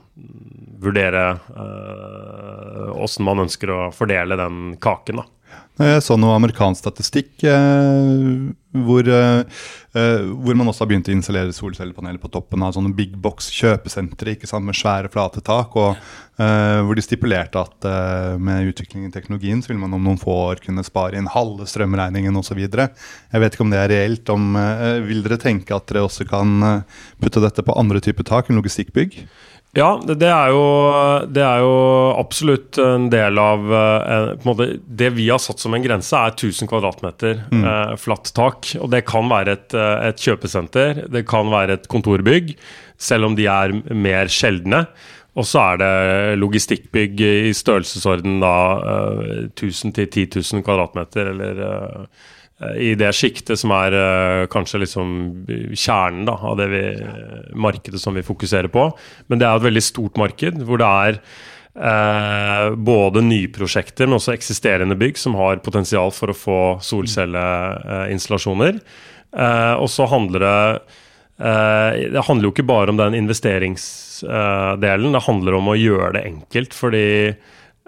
vurdere 0.80 1.24
åssen 3.00 3.26
man 3.28 3.44
ønsker 3.44 3.72
å 3.74 3.82
fordele 3.96 4.38
den 4.40 4.74
kaken, 4.82 5.22
da. 5.22 5.28
Jeg 5.80 6.02
så 6.04 6.18
noe 6.20 6.36
amerikansk 6.36 6.82
statistikk 6.82 7.46
eh, 7.48 8.50
hvor, 8.84 9.08
eh, 9.08 9.62
eh, 9.96 10.26
hvor 10.44 10.58
man 10.60 10.68
også 10.68 10.84
har 10.84 10.90
begynt 10.90 11.08
å 11.08 11.14
installere 11.14 11.56
solcellepaneler 11.56 12.20
på 12.20 12.32
toppen 12.34 12.66
av 12.66 12.74
sånne 12.76 12.92
big 12.98 13.14
box 13.24 13.48
kjøpesentre 13.56 14.36
med 14.60 14.76
svære, 14.76 15.08
flate 15.14 15.40
tak. 15.40 15.78
og 15.80 15.96
eh, 15.96 16.82
Hvor 16.84 17.00
de 17.00 17.06
stipulerte 17.06 17.64
at 17.64 17.88
eh, 17.88 18.36
med 18.36 18.74
utviklingen 18.74 19.08
i 19.08 19.16
teknologien 19.16 19.64
så 19.64 19.72
vil 19.72 19.80
man 19.80 19.96
om 19.96 20.04
noen 20.04 20.20
få 20.20 20.36
år 20.50 20.60
kunne 20.66 20.84
spare 20.84 21.16
inn 21.16 21.32
halve 21.32 21.64
strømregningen 21.64 22.36
osv. 22.36 22.60
Jeg 22.60 23.40
vet 23.40 23.56
ikke 23.56 23.64
om 23.64 23.72
det 23.72 23.80
er 23.80 23.94
reelt. 23.94 24.36
Om, 24.36 24.56
eh, 24.60 25.00
vil 25.08 25.24
dere 25.24 25.40
tenke 25.40 25.80
at 25.80 25.88
dere 25.88 26.04
også 26.10 26.28
kan 26.28 26.60
eh, 26.74 27.00
putte 27.24 27.40
dette 27.40 27.64
på 27.64 27.80
andre 27.80 28.04
typer 28.04 28.28
tak 28.28 28.52
enn 28.52 28.60
logistikkbygg? 28.60 29.24
Ja, 29.78 30.00
det, 30.02 30.26
er 30.26 30.50
jo, 30.50 30.62
det 31.30 31.44
er 31.46 31.60
jo 31.62 31.74
absolutt 32.18 32.80
en 32.82 33.06
del 33.14 33.38
av 33.38 33.68
eh, 33.70 34.32
på 34.42 34.42
en 34.42 34.48
måte, 34.50 34.66
Det 34.82 35.12
vi 35.14 35.28
har 35.30 35.38
satt 35.44 35.62
som 35.62 35.76
en 35.78 35.84
grense, 35.86 36.18
er 36.18 36.34
1000 36.34 36.68
kvadratmeter 36.72 37.44
Mm. 37.54 37.62
eh, 37.70 37.94
flatt 38.02 38.32
tak. 38.34 38.72
Og 38.82 38.90
det 38.90 39.04
kan 39.06 39.30
være 39.30 39.54
et, 39.54 39.74
eh, 39.78 40.08
et 40.10 40.18
kjøpesenter, 40.26 41.04
det 41.14 41.26
kan 41.30 41.52
være 41.54 41.78
et 41.78 41.88
kontorbygg, 41.88 42.56
selv 42.98 43.26
om 43.30 43.36
de 43.38 43.46
er 43.46 43.78
mer 43.94 44.26
sjeldne. 44.26 44.88
Og 45.38 45.46
så 45.46 45.62
er 45.62 45.78
det 45.78 46.40
logistikkbygg 46.42 47.22
i 47.22 47.54
størrelsesorden 47.54 48.40
da 48.42 48.56
eh, 48.82 49.48
1000 49.54 49.94
til 49.94 50.08
10 50.10 50.26
000 50.42 50.66
kvadratmeter, 50.66 51.30
eller 51.36 51.62
eh, 51.70 52.06
i 52.60 52.92
det 53.00 53.14
sjiktet 53.16 53.60
som 53.60 53.72
er 53.72 53.96
uh, 53.96 54.48
kanskje 54.52 54.82
liksom 54.84 55.12
kjernen 55.72 56.26
da, 56.28 56.36
av 56.44 56.58
det 56.60 56.68
vi, 56.74 56.82
markedet 57.56 58.02
som 58.02 58.18
vi 58.18 58.26
fokuserer 58.26 58.68
på. 58.72 58.90
Men 59.32 59.40
det 59.40 59.48
er 59.48 59.56
et 59.56 59.68
veldig 59.70 59.84
stort 59.86 60.20
marked 60.20 60.60
hvor 60.68 60.82
det 60.82 60.90
er 60.90 61.20
uh, 61.80 62.76
både 62.76 63.24
nye 63.24 63.52
prosjekter, 63.56 64.10
men 64.10 64.20
også 64.20 64.36
eksisterende 64.36 64.98
bygg 65.00 65.20
som 65.22 65.38
har 65.40 65.64
potensial 65.64 66.12
for 66.16 66.34
å 66.34 66.38
få 66.38 66.60
solcelleinstallasjoner. 66.84 68.82
Uh, 69.32 69.76
og 69.80 69.88
så 69.94 70.10
handler 70.10 70.44
det 70.44 70.60
Det 71.40 72.24
handler 72.28 72.50
jo 72.50 72.52
ikke 72.52 72.68
bare 72.68 72.92
om 72.92 72.98
den 73.00 73.14
investeringsdelen, 73.16 75.14
det 75.14 75.22
handler 75.24 75.56
om 75.56 75.70
å 75.72 75.78
gjøre 75.80 76.18
det 76.18 76.24
enkelt. 76.28 76.74
fordi 76.76 77.06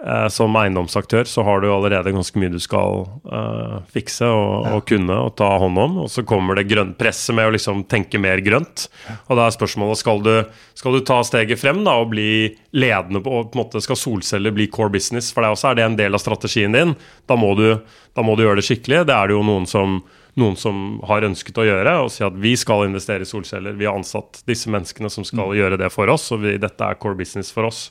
eh, 0.02 0.26
som 0.32 0.56
eiendomsaktør 0.58 1.28
så 1.28 1.44
har 1.46 1.62
du 1.62 1.68
allerede 1.72 2.12
ganske 2.14 2.38
mye 2.40 2.52
du 2.52 2.58
skal 2.62 3.04
eh, 3.26 3.76
fikse 3.94 4.28
og, 4.28 4.68
og 4.74 4.84
kunne 4.88 5.16
og 5.26 5.34
ta 5.38 5.48
hånd 5.62 5.80
om. 5.80 5.98
Og 6.04 6.10
så 6.12 6.24
kommer 6.28 6.58
det 6.58 6.68
grøntpresset 6.70 7.36
med 7.38 7.50
å 7.50 7.54
liksom 7.56 7.84
tenke 7.90 8.20
mer 8.22 8.42
grønt. 8.44 8.88
Og 9.28 9.38
da 9.38 9.46
er 9.46 9.56
spørsmålet 9.56 10.02
skal 10.02 10.24
du, 10.24 10.32
skal 10.78 10.98
du 10.98 11.02
ta 11.06 11.20
steget 11.26 11.60
frem 11.60 11.84
da, 11.86 11.98
og 12.02 12.12
bli 12.14 12.30
ledende 12.76 13.22
på, 13.24 13.38
og 13.40 13.52
på 13.52 13.58
en 13.58 13.64
måte 13.64 13.82
Skal 13.82 13.98
solceller 13.98 14.54
bli 14.54 14.68
core 14.72 14.92
business? 14.94 15.32
For 15.34 15.44
deg 15.44 15.54
også 15.56 15.72
er 15.72 15.78
det 15.78 15.86
en 15.86 16.00
del 16.00 16.18
av 16.18 16.22
strategien 16.22 16.74
din. 16.74 16.96
Da 17.30 17.38
må 17.38 17.54
du, 17.58 17.68
da 18.16 18.26
må 18.26 18.36
du 18.36 18.46
gjøre 18.46 18.60
det 18.60 18.68
skikkelig. 18.68 19.06
Det 19.08 19.16
er 19.16 19.30
det 19.30 19.38
jo 19.38 19.46
noen 19.46 19.68
som 19.70 20.02
noen 20.40 20.56
som 20.56 20.76
har 21.08 21.26
ønsket 21.26 21.58
å 21.60 21.66
gjøre, 21.66 21.92
og 22.00 22.10
si 22.12 22.24
at 22.24 22.36
vi 22.40 22.54
skal 22.56 22.86
investere 22.86 23.26
i 23.26 23.28
solceller. 23.28 23.76
Vi 23.76 23.84
har 23.88 23.98
ansatt 23.98 24.40
disse 24.48 24.70
menneskene 24.72 25.10
som 25.12 25.26
skal 25.28 25.52
gjøre 25.56 25.76
det 25.80 25.90
for 25.92 26.08
oss, 26.12 26.30
og 26.32 26.40
vi, 26.46 26.56
dette 26.60 26.86
er 26.86 27.00
core 27.00 27.18
business 27.18 27.52
for 27.52 27.68
oss. 27.68 27.90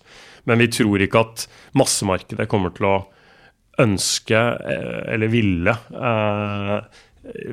Men 0.50 0.58
vi 0.64 0.68
tror 0.74 1.04
ikke 1.06 1.22
at 1.26 1.48
massemarkedet 1.78 2.48
kommer 2.52 2.74
til 2.76 2.88
å 2.90 2.96
ønske 3.82 4.36
eh, 4.38 5.14
eller 5.14 5.32
ville 5.32 5.74
eh, 5.96 7.00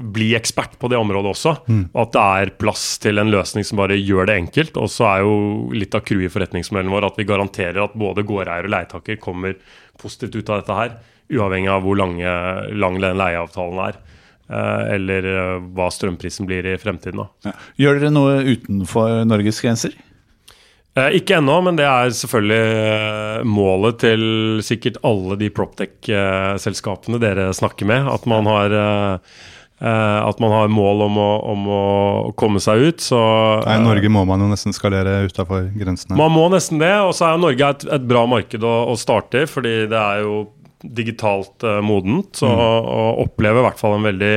bli 0.00 0.30
ekspert 0.36 0.78
på 0.80 0.88
det 0.88 0.96
området 0.98 1.30
også. 1.34 1.52
Og 1.92 1.98
at 2.02 2.14
det 2.16 2.22
er 2.42 2.52
plass 2.60 2.86
til 3.04 3.20
en 3.20 3.30
løsning 3.32 3.66
som 3.68 3.78
bare 3.80 3.98
gjør 4.00 4.30
det 4.30 4.38
enkelt. 4.40 4.78
Og 4.80 4.88
så 4.92 5.04
er 5.10 5.24
jo 5.26 5.34
litt 5.76 5.94
av 5.94 6.04
crewet 6.08 6.30
i 6.30 6.32
forretningsmodellen 6.32 6.92
vår 6.94 7.06
at 7.10 7.20
vi 7.20 7.26
garanterer 7.28 7.82
at 7.84 7.96
både 8.00 8.24
gårdeier 8.28 8.64
og 8.68 8.72
leietaker 8.72 9.20
kommer 9.20 9.58
positivt 10.00 10.38
ut 10.40 10.50
av 10.54 10.62
dette 10.62 10.78
her. 10.80 10.96
Uavhengig 11.36 11.68
av 11.68 11.84
hvor 11.84 11.98
lange, 12.00 12.32
lang 12.80 12.96
den 13.04 13.18
leieavtalen 13.20 13.82
er. 13.90 14.00
eh, 14.48 14.94
Eller 14.96 15.28
hva 15.76 15.90
strømprisen 15.92 16.48
blir 16.48 16.64
i 16.72 16.78
fremtiden. 16.80 17.28
Ja. 17.44 17.52
Gjør 17.76 18.00
dere 18.00 18.14
noe 18.16 18.38
utenfor 18.48 19.20
Norges 19.28 19.60
grenser? 19.60 19.92
Eh, 20.98 21.18
ikke 21.20 21.38
ennå, 21.38 21.58
men 21.62 21.78
det 21.78 21.86
er 21.86 22.10
selvfølgelig 22.16 22.64
eh, 22.88 23.44
målet 23.46 24.00
til 24.02 24.24
sikkert 24.66 24.98
alle 25.06 25.36
de 25.38 25.50
Proptech-selskapene 25.54 27.20
dere 27.22 27.52
snakker 27.56 27.88
med. 27.88 28.08
At 28.10 28.26
man 28.30 28.48
har, 28.50 28.74
eh, 28.74 30.18
at 30.24 30.42
man 30.42 30.54
har 30.56 30.72
mål 30.72 31.04
om 31.06 31.20
å, 31.22 31.30
om 31.52 31.68
å 31.70 31.82
komme 32.40 32.62
seg 32.64 32.86
ut. 32.88 33.04
Så 33.04 33.20
Nei, 33.66 33.78
I 33.78 33.84
Norge 33.86 34.12
må 34.12 34.24
man 34.28 34.42
jo 34.42 34.50
nesten 34.50 34.76
skalere 34.76 35.20
utafor 35.28 35.68
grensene. 35.78 36.18
man 36.18 36.34
må 36.34 36.48
nesten 36.54 36.82
det. 36.82 36.94
Og 37.04 37.14
så 37.18 37.30
er 37.30 37.42
Norge 37.42 37.72
et, 37.76 37.88
et 37.98 38.08
bra 38.08 38.24
marked 38.30 38.64
å, 38.64 38.78
å 38.90 38.96
starte 38.98 39.44
i, 39.44 39.50
fordi 39.50 39.82
det 39.92 40.00
er 40.00 40.24
jo 40.26 40.46
digitalt 40.78 41.64
modent. 41.82 42.38
Så, 42.38 42.48
Og 42.48 43.24
opplever 43.26 43.60
i 43.62 43.68
hvert 43.68 43.80
fall 43.80 43.96
en 43.98 44.06
veldig 44.06 44.34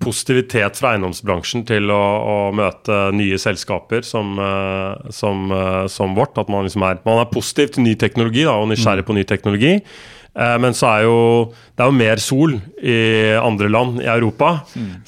positivitet 0.00 0.78
fra 0.80 0.94
eiendomsbransjen 0.94 1.66
til 1.68 1.90
å, 1.92 2.00
å 2.00 2.36
møte 2.56 3.10
nye 3.16 3.38
selskaper 3.40 4.06
som, 4.06 4.32
eh, 4.40 5.10
som, 5.14 5.50
eh, 5.52 5.84
som 5.92 6.16
vårt. 6.16 6.38
At 6.40 6.48
man, 6.52 6.64
liksom 6.66 6.86
er, 6.86 7.02
man 7.04 7.20
er 7.20 7.28
positiv 7.32 7.74
til 7.74 7.84
ny 7.84 7.96
teknologi 8.00 8.46
da, 8.48 8.56
og 8.56 8.70
nysgjerrig 8.70 9.04
på 9.08 9.16
ny 9.18 9.26
teknologi. 9.28 9.74
Eh, 9.80 10.56
Men 10.62 10.76
så 10.76 10.88
er 10.88 11.04
jo 11.04 11.18
det 11.52 11.84
er 11.84 11.90
jo 11.90 11.98
mer 11.98 12.22
sol 12.22 12.56
i 12.80 12.96
andre 13.40 13.68
land 13.72 14.00
i 14.00 14.08
Europa 14.08 14.50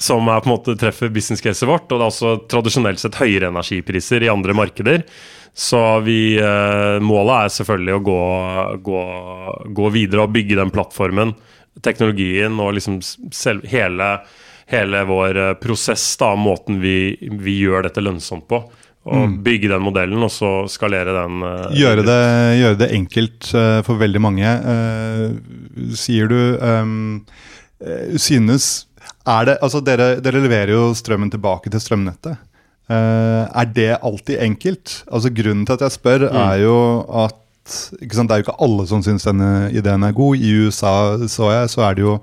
som 0.01 0.29
er 0.29 0.41
på 0.41 0.49
en 0.49 0.55
måte 0.55 0.77
treffer 0.79 1.13
business-caset 1.13 1.69
vårt. 1.69 1.89
Og 1.89 1.97
det 1.97 2.03
er 2.03 2.11
også 2.11 2.35
tradisjonelt 2.53 3.01
sett 3.01 3.17
høyere 3.21 3.49
energipriser 3.49 4.25
i 4.25 4.31
andre 4.33 4.57
markeder. 4.57 5.05
Så 5.53 5.79
vi, 6.01 6.33
målet 7.05 7.35
er 7.43 7.51
selvfølgelig 7.53 7.93
å 7.93 8.05
gå, 8.07 8.21
gå, 8.87 9.01
gå 9.77 9.89
videre 9.93 10.23
og 10.23 10.33
bygge 10.33 10.57
den 10.57 10.73
plattformen, 10.73 11.35
teknologien 11.85 12.57
og 12.57 12.73
liksom 12.73 12.97
selv, 13.05 13.61
hele, 13.69 14.15
hele 14.73 15.03
vår 15.07 15.39
eh, 15.39 15.53
prosess, 15.61 16.05
da, 16.19 16.33
måten 16.39 16.81
vi, 16.83 17.15
vi 17.21 17.59
gjør 17.63 17.87
dette 17.87 18.03
lønnsomt 18.03 18.47
på. 18.49 18.63
Og 19.03 19.33
bygge 19.43 19.67
den 19.67 19.83
modellen, 19.83 20.21
og 20.23 20.31
så 20.31 20.49
skalere 20.71 21.11
den. 21.11 21.43
Uh, 21.43 21.73
Gjøre 21.75 22.05
det, 22.07 22.21
gjøre 22.61 22.79
det 22.79 22.87
enkelt 22.95 23.49
uh, 23.51 23.81
for 23.83 23.99
veldig 23.99 24.21
mange. 24.23 24.53
Uh, 24.63 25.91
sier 25.97 26.31
du 26.31 26.39
um, 26.61 27.19
Synes 28.15 28.85
er 29.27 29.49
det, 29.49 29.57
altså 29.65 29.81
dere, 29.83 30.21
dere 30.23 30.39
leverer 30.39 30.71
jo 30.71 30.85
strømmen 30.95 31.27
tilbake 31.33 31.67
til 31.71 31.81
strømnettet. 31.83 32.39
Er 32.87 33.67
det 33.75 33.97
alltid 33.97 34.39
enkelt? 34.43 34.93
Altså 35.11 35.31
Grunnen 35.35 35.65
til 35.67 35.75
at 35.75 35.83
jeg 35.83 35.95
spør, 35.97 36.25
er 36.29 36.61
jo 36.61 36.77
at 37.25 37.35
Det 37.99 38.07
er 38.23 38.39
jo 38.39 38.45
ikke 38.45 38.55
alle 38.63 38.85
som 38.87 39.03
syns 39.03 39.27
denne 39.27 39.67
ideen 39.75 40.07
er 40.07 40.15
god. 40.15 40.39
I 40.39 40.53
USA 40.63 40.93
så 41.27 41.51
jeg, 41.51 41.73
så 41.75 41.83
er 41.89 41.99
det 41.99 42.05
jo 42.05 42.17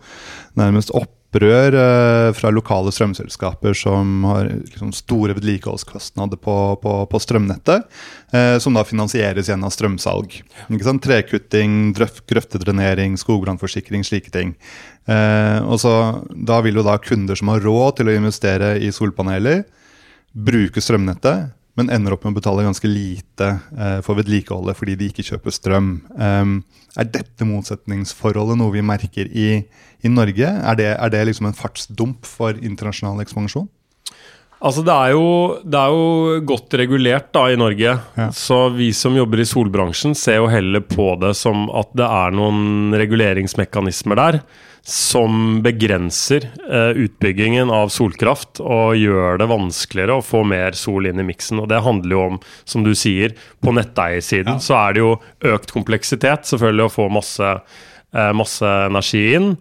nærmest 0.57 0.95
opprør 1.31 1.75
eh, 1.79 2.33
fra 2.35 2.51
lokale 2.51 2.91
strømselskaper 2.91 3.75
som 3.75 4.25
har 4.27 4.49
liksom, 4.51 4.91
store 4.93 5.35
vedlikeholdskostnader 5.39 6.37
på, 6.37 6.77
på, 6.83 6.95
på 7.07 7.21
strømnettet, 7.23 7.87
eh, 8.35 8.59
som 8.59 8.75
da 8.75 8.83
finansieres 8.85 9.49
gjennom 9.49 9.71
strømsalg. 9.71 10.41
Trekutting, 11.01 11.93
drøf, 11.95 12.23
grøftedrenering, 12.27 13.17
skogbrannforsikring, 13.17 14.03
slike 14.05 14.31
ting. 14.31 14.57
Eh, 15.07 15.61
og 15.63 15.81
så 15.81 16.23
Da 16.35 16.61
vil 16.61 16.77
jo 16.77 16.83
da 16.83 16.99
kunder 16.99 17.37
som 17.37 17.49
har 17.49 17.63
råd 17.63 18.01
til 18.01 18.11
å 18.11 18.17
investere 18.17 18.79
i 18.83 18.91
solpaneler, 18.91 19.65
bruke 20.35 20.81
strømnettet, 20.83 21.55
men 21.81 21.91
ender 21.95 22.15
opp 22.15 22.27
med 22.27 22.35
å 22.35 22.41
betale 22.41 22.67
ganske 22.67 22.89
lite 22.91 23.49
eh, 23.57 23.99
for 24.05 24.19
vedlikeholdet 24.21 24.77
fordi 24.79 24.99
de 25.01 25.11
ikke 25.11 25.25
kjøper 25.33 25.55
strøm. 25.55 25.91
Um, 26.15 26.61
er 26.99 27.09
dette 27.09 27.47
motsetningsforholdet 27.49 28.59
noe 28.61 28.75
vi 28.75 28.85
merker 28.85 29.31
i, 29.33 29.51
i 30.05 30.13
Norge? 30.13 30.47
Er 30.47 30.79
det, 30.79 30.91
er 30.95 31.13
det 31.13 31.27
liksom 31.31 31.49
en 31.51 31.57
fartsdump 31.57 32.29
for 32.29 32.57
internasjonal 32.59 33.23
ekspansjon? 33.25 33.69
Altså 34.61 34.83
det 34.85 34.93
er, 34.93 35.15
jo, 35.17 35.29
det 35.65 35.79
er 35.81 35.95
jo 35.97 36.41
godt 36.45 36.75
regulert 36.77 37.31
da 37.33 37.47
i 37.49 37.57
Norge. 37.57 37.95
Ja. 37.97 38.27
Så 38.37 38.67
vi 38.75 38.91
som 38.93 39.17
jobber 39.17 39.41
i 39.41 39.49
solbransjen 39.49 40.13
ser 40.19 40.43
jo 40.43 40.51
heller 40.53 40.85
på 40.85 41.15
det 41.23 41.33
som 41.39 41.71
at 41.73 41.95
det 41.97 42.05
er 42.05 42.37
noen 42.37 42.93
reguleringsmekanismer 43.01 44.21
der 44.21 44.43
som 44.83 45.61
begrenser 45.63 46.47
eh, 46.71 47.03
utbyggingen 47.05 47.71
av 47.71 47.93
solkraft 47.93 48.63
og 48.65 48.97
gjør 48.97 49.41
det 49.41 49.51
vanskeligere 49.51 50.17
å 50.19 50.25
få 50.25 50.43
mer 50.49 50.77
sol 50.79 51.09
inn 51.11 51.21
i 51.21 51.27
miksen. 51.27 51.61
Og 51.63 51.69
det 51.71 51.83
handler 51.85 52.17
jo 52.17 52.25
om, 52.33 52.41
som 52.65 52.87
du 52.87 52.95
sier, 52.99 53.37
på 53.61 53.75
netteiersiden 53.77 54.63
så 54.65 54.79
er 54.81 54.97
det 54.97 55.05
jo 55.05 55.13
økt 55.53 55.75
kompleksitet 55.77 56.49
selvfølgelig 56.49 56.89
å 56.89 56.95
få 56.97 57.09
masse, 57.13 57.53
eh, 58.17 58.33
masse 58.37 58.75
energi 58.89 59.25
inn. 59.37 59.55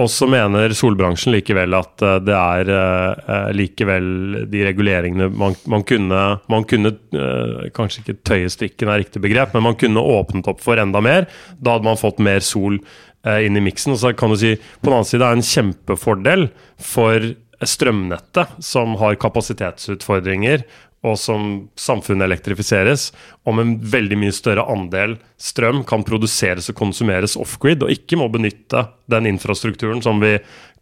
Og 0.00 0.08
så 0.08 0.24
mener 0.30 0.72
solbransjen 0.76 1.34
likevel 1.34 1.76
at 1.76 2.02
eh, 2.04 2.18
det 2.24 2.36
er 2.36 2.70
eh, 2.72 3.50
likevel 3.56 4.06
de 4.52 4.64
reguleringene 4.64 5.28
man, 5.36 5.56
man 5.68 5.84
kunne, 5.88 6.22
man 6.52 6.66
kunne 6.68 6.94
eh, 7.12 7.68
Kanskje 7.76 8.00
ikke 8.02 8.18
tøye 8.24 8.52
strikken 8.52 8.92
er 8.92 9.02
riktig 9.02 9.20
begrep, 9.24 9.52
men 9.52 9.66
man 9.68 9.76
kunne 9.80 10.00
åpnet 10.00 10.48
opp 10.48 10.62
for 10.64 10.80
enda 10.80 11.02
mer. 11.04 11.28
Da 11.60 11.76
hadde 11.76 11.88
man 11.90 12.00
fått 12.00 12.22
mer 12.24 12.40
sol 12.44 12.78
eh, 12.80 13.44
inn 13.44 13.58
i 13.58 13.64
miksen. 13.64 13.92
Og 13.92 14.00
så 14.00 14.14
kan 14.16 14.32
du 14.32 14.38
si 14.40 14.54
på 14.56 14.88
den 14.88 14.96
annen 14.96 15.08
side 15.08 15.26
er 15.26 15.36
det 15.36 15.42
en 15.42 15.50
kjempefordel 15.52 16.48
for 16.80 17.32
strømnettet, 17.62 18.56
som 18.64 18.96
har 18.98 19.20
kapasitetsutfordringer, 19.22 20.64
og 21.02 21.18
som 21.18 21.46
samfunnet 21.78 22.28
elektrifiseres, 22.28 23.10
om 23.48 23.58
en 23.58 23.74
veldig 23.82 24.18
mye 24.22 24.34
større 24.34 24.64
andel 24.70 25.16
strøm 25.40 25.82
kan 25.88 26.04
produseres 26.06 26.70
og 26.70 26.78
konsumeres 26.78 27.34
off-grid, 27.40 27.82
og 27.82 27.90
ikke 27.90 28.20
må 28.20 28.28
benytte 28.30 28.86
den 29.10 29.26
infrastrukturen 29.32 30.02
som 30.04 30.22
vi 30.22 30.36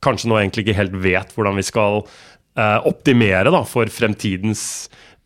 kanskje 0.05 0.31
nå 0.31 0.41
egentlig 0.41 0.67
ikke 0.67 0.81
helt 0.81 0.99
vet 1.01 1.33
hvordan 1.37 1.57
vi 1.61 1.65
skal 1.65 2.03
eh, 2.03 2.79
optimere 2.89 3.53
da, 3.53 3.63
for 3.69 3.89
fremtidens 3.93 4.63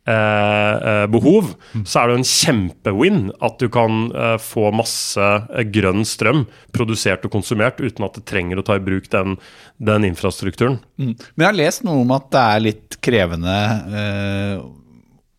eh, 0.07 0.15
eh, 0.15 1.07
behov, 1.11 1.53
så 1.83 2.01
er 2.01 2.07
det 2.07 2.15
jo 2.15 2.21
en 2.23 2.31
kjempewin 2.31 3.21
at 3.45 3.59
du 3.63 3.67
kan 3.75 4.07
eh, 4.13 4.37
få 4.43 4.71
masse 4.79 5.19
eh, 5.25 5.67
grønn 5.75 6.07
strøm 6.07 6.45
produsert 6.75 7.27
og 7.27 7.35
konsumert 7.35 7.83
uten 7.83 8.07
at 8.07 8.19
det 8.19 8.27
trenger 8.31 8.63
å 8.63 8.67
ta 8.67 8.79
i 8.79 8.85
bruk 8.85 9.11
den, 9.15 9.39
den 9.83 10.07
infrastrukturen. 10.11 10.81
Men 10.99 11.19
jeg 11.19 11.51
har 11.51 11.61
lest 11.65 11.87
noe 11.87 12.07
om 12.07 12.15
at 12.15 12.31
det 12.35 12.47
er 12.47 12.67
litt 12.71 12.99
krevende 13.05 13.59
eh, 13.91 14.57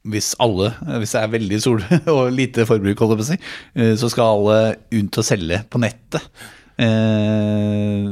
hvis 0.06 0.34
alle, 0.44 0.72
hvis 1.02 1.16
det 1.16 1.22
er 1.22 1.34
veldig 1.34 1.60
sol 1.64 1.84
og 2.16 2.24
lite 2.36 2.68
forbruk, 2.70 3.02
holder 3.02 3.18
jeg 3.18 3.22
på 3.22 3.26
å 3.26 3.30
si, 3.32 3.38
eh, 3.82 3.94
så 4.00 4.12
skal 4.12 4.38
alle 4.38 4.58
ut 4.94 5.22
å 5.22 5.26
selge 5.26 5.62
på 5.70 5.82
nettet. 5.82 6.32
Eh, 6.78 8.10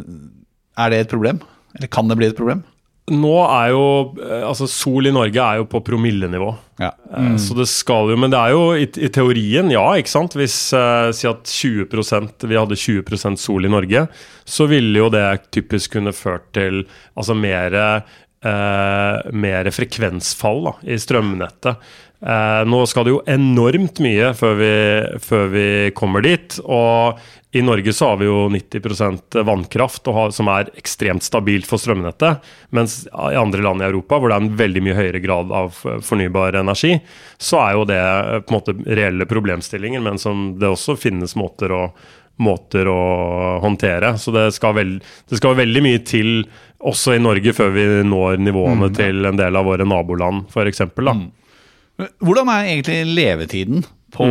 Er 0.73 0.93
det 0.93 1.03
et 1.03 1.11
problem? 1.11 1.41
Eller 1.77 1.89
kan 1.91 2.07
det 2.09 2.17
bli 2.19 2.29
et 2.31 2.37
problem? 2.37 2.63
Nå 3.11 3.33
er 3.43 3.73
jo 3.73 3.87
eh, 4.23 4.45
Altså, 4.47 4.63
sol 4.71 5.09
i 5.09 5.11
Norge 5.11 5.41
er 5.43 5.59
jo 5.59 5.67
på 5.67 5.81
promillenivå. 5.83 6.53
Ja. 6.79 6.93
Mm. 7.11 7.35
Så 7.41 7.55
det 7.57 7.67
skal 7.69 8.13
jo 8.13 8.17
Men 8.17 8.31
det 8.31 8.39
er 8.39 8.53
jo 8.55 8.61
i, 8.79 8.87
i 8.87 9.09
teorien, 9.13 9.71
ja, 9.73 9.83
ikke 9.99 10.13
sant. 10.13 10.37
Hvis 10.39 10.55
uh, 10.77 11.11
si 11.15 11.27
at 11.29 11.43
20% 11.49 12.47
vi 12.47 12.57
hadde 12.57 12.79
20% 12.79 13.41
sol 13.41 13.67
i 13.67 13.71
Norge, 13.71 14.07
så 14.47 14.67
ville 14.71 15.03
jo 15.03 15.11
det 15.13 15.25
typisk 15.53 15.97
kunne 15.97 16.15
ført 16.15 16.47
til 16.55 16.85
altså 17.19 17.35
mer 17.37 17.75
eh, 18.43 19.31
mer 19.33 19.69
frekvensfall 19.73 20.65
da, 20.67 20.73
i 20.83 20.99
strømnettet. 20.99 21.93
Eh, 22.23 22.63
nå 22.65 22.85
skal 22.87 23.03
det 23.03 23.11
jo 23.11 23.23
enormt 23.27 23.99
mye 24.03 24.29
før 24.37 24.53
vi, 24.59 24.73
før 25.23 25.49
vi 25.51 25.69
kommer 25.97 26.23
dit. 26.23 26.55
Og 26.63 27.19
i 27.53 27.61
Norge 27.61 27.93
så 27.93 28.13
har 28.13 28.21
vi 28.21 28.29
jo 28.29 28.47
90% 28.49 29.43
vannkraft, 29.45 30.07
har, 30.07 30.31
som 30.33 30.47
er 30.49 30.71
ekstremt 30.79 31.25
stabilt 31.25 31.67
for 31.69 31.81
strømnettet. 31.81 32.41
Mens 32.73 33.03
i 33.11 33.37
andre 33.37 33.61
land 33.65 33.83
i 33.83 33.89
Europa, 33.89 34.17
hvor 34.17 34.31
det 34.31 34.39
er 34.39 34.45
en 34.45 34.57
veldig 34.63 34.85
mye 34.87 34.97
høyere 34.97 35.21
grad 35.21 35.51
av 35.53 35.75
fornybar 35.77 36.57
energi, 36.63 36.95
så 37.37 37.59
er 37.65 37.77
jo 37.77 37.85
det 37.91 38.01
eh, 38.01 38.39
på 38.41 38.53
en 38.53 38.59
måte 38.59 38.77
reelle 38.87 39.29
problemstillinger, 39.29 40.03
men 40.07 40.21
som 40.21 40.53
det 40.61 40.71
også 40.71 40.97
finnes 40.99 41.35
måter 41.39 41.75
å 41.75 41.85
måter 42.41 42.89
å 42.89 42.99
håndtere. 43.63 44.15
Så 44.17 44.33
det 44.35 44.49
skal, 44.55 44.75
veld, 44.77 45.01
det 45.29 45.39
skal 45.39 45.57
veldig 45.59 45.83
mye 45.85 46.03
til 46.07 46.43
også 46.83 47.15
i 47.15 47.23
Norge 47.23 47.53
før 47.55 47.73
vi 47.75 47.87
når 48.07 48.41
nivåene 48.43 48.89
til 48.95 49.25
en 49.29 49.39
del 49.39 49.55
av 49.59 49.67
våre 49.69 49.87
naboland, 49.87 50.47
f.eks. 50.51 50.83
Mm. 50.97 51.27
Hvordan 52.23 52.49
er 52.51 52.71
egentlig 52.71 53.01
levetiden 53.13 53.85
på 54.13 54.27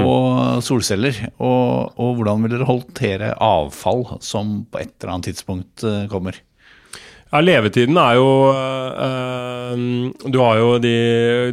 solceller, 0.62 1.16
og, 1.42 1.98
og 1.98 2.18
hvordan 2.18 2.44
vil 2.44 2.54
dere 2.54 2.68
håndtere 2.68 3.32
avfall 3.42 4.04
som 4.22 4.60
på 4.70 4.82
et 4.82 4.94
eller 5.00 5.14
annet 5.14 5.30
tidspunkt 5.32 5.86
eh, 5.86 6.04
kommer? 6.10 6.38
Ja, 7.32 7.40
Levetiden 7.40 7.96
er 7.96 8.18
jo 8.18 8.26
øh, 8.52 9.76
Du 10.28 10.36
har 10.42 10.58
jo 10.60 10.74
de, 10.84 10.96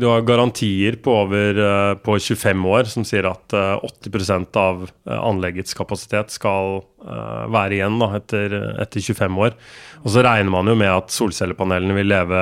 du 0.01 0.09
har 0.11 0.25
garantier 0.27 0.97
på 0.99 1.13
over 1.21 1.55
øh, 1.55 1.93
på 2.03 2.17
25 2.19 2.67
år 2.67 2.89
som 2.91 3.05
sier 3.07 3.29
at 3.29 3.55
øh, 3.55 3.85
80% 3.87 4.59
av 4.59 4.89
anleggets 5.07 5.77
kapasitet 5.79 6.35
skal 6.35 6.81
være 6.99 7.77
igjen 7.77 7.95
da, 8.01 8.09
etter, 8.19 8.57
etter, 8.83 9.05
25 9.07 9.39
år. 9.47 9.55
Og 10.03 10.11
så 10.11 10.23
regner 10.27 10.51
man 10.51 10.67
jo 10.67 10.75
med 10.75 10.91
at 10.91 11.15
solcellepanelene 11.15 11.95
vil 11.95 12.11
leve 12.11 12.41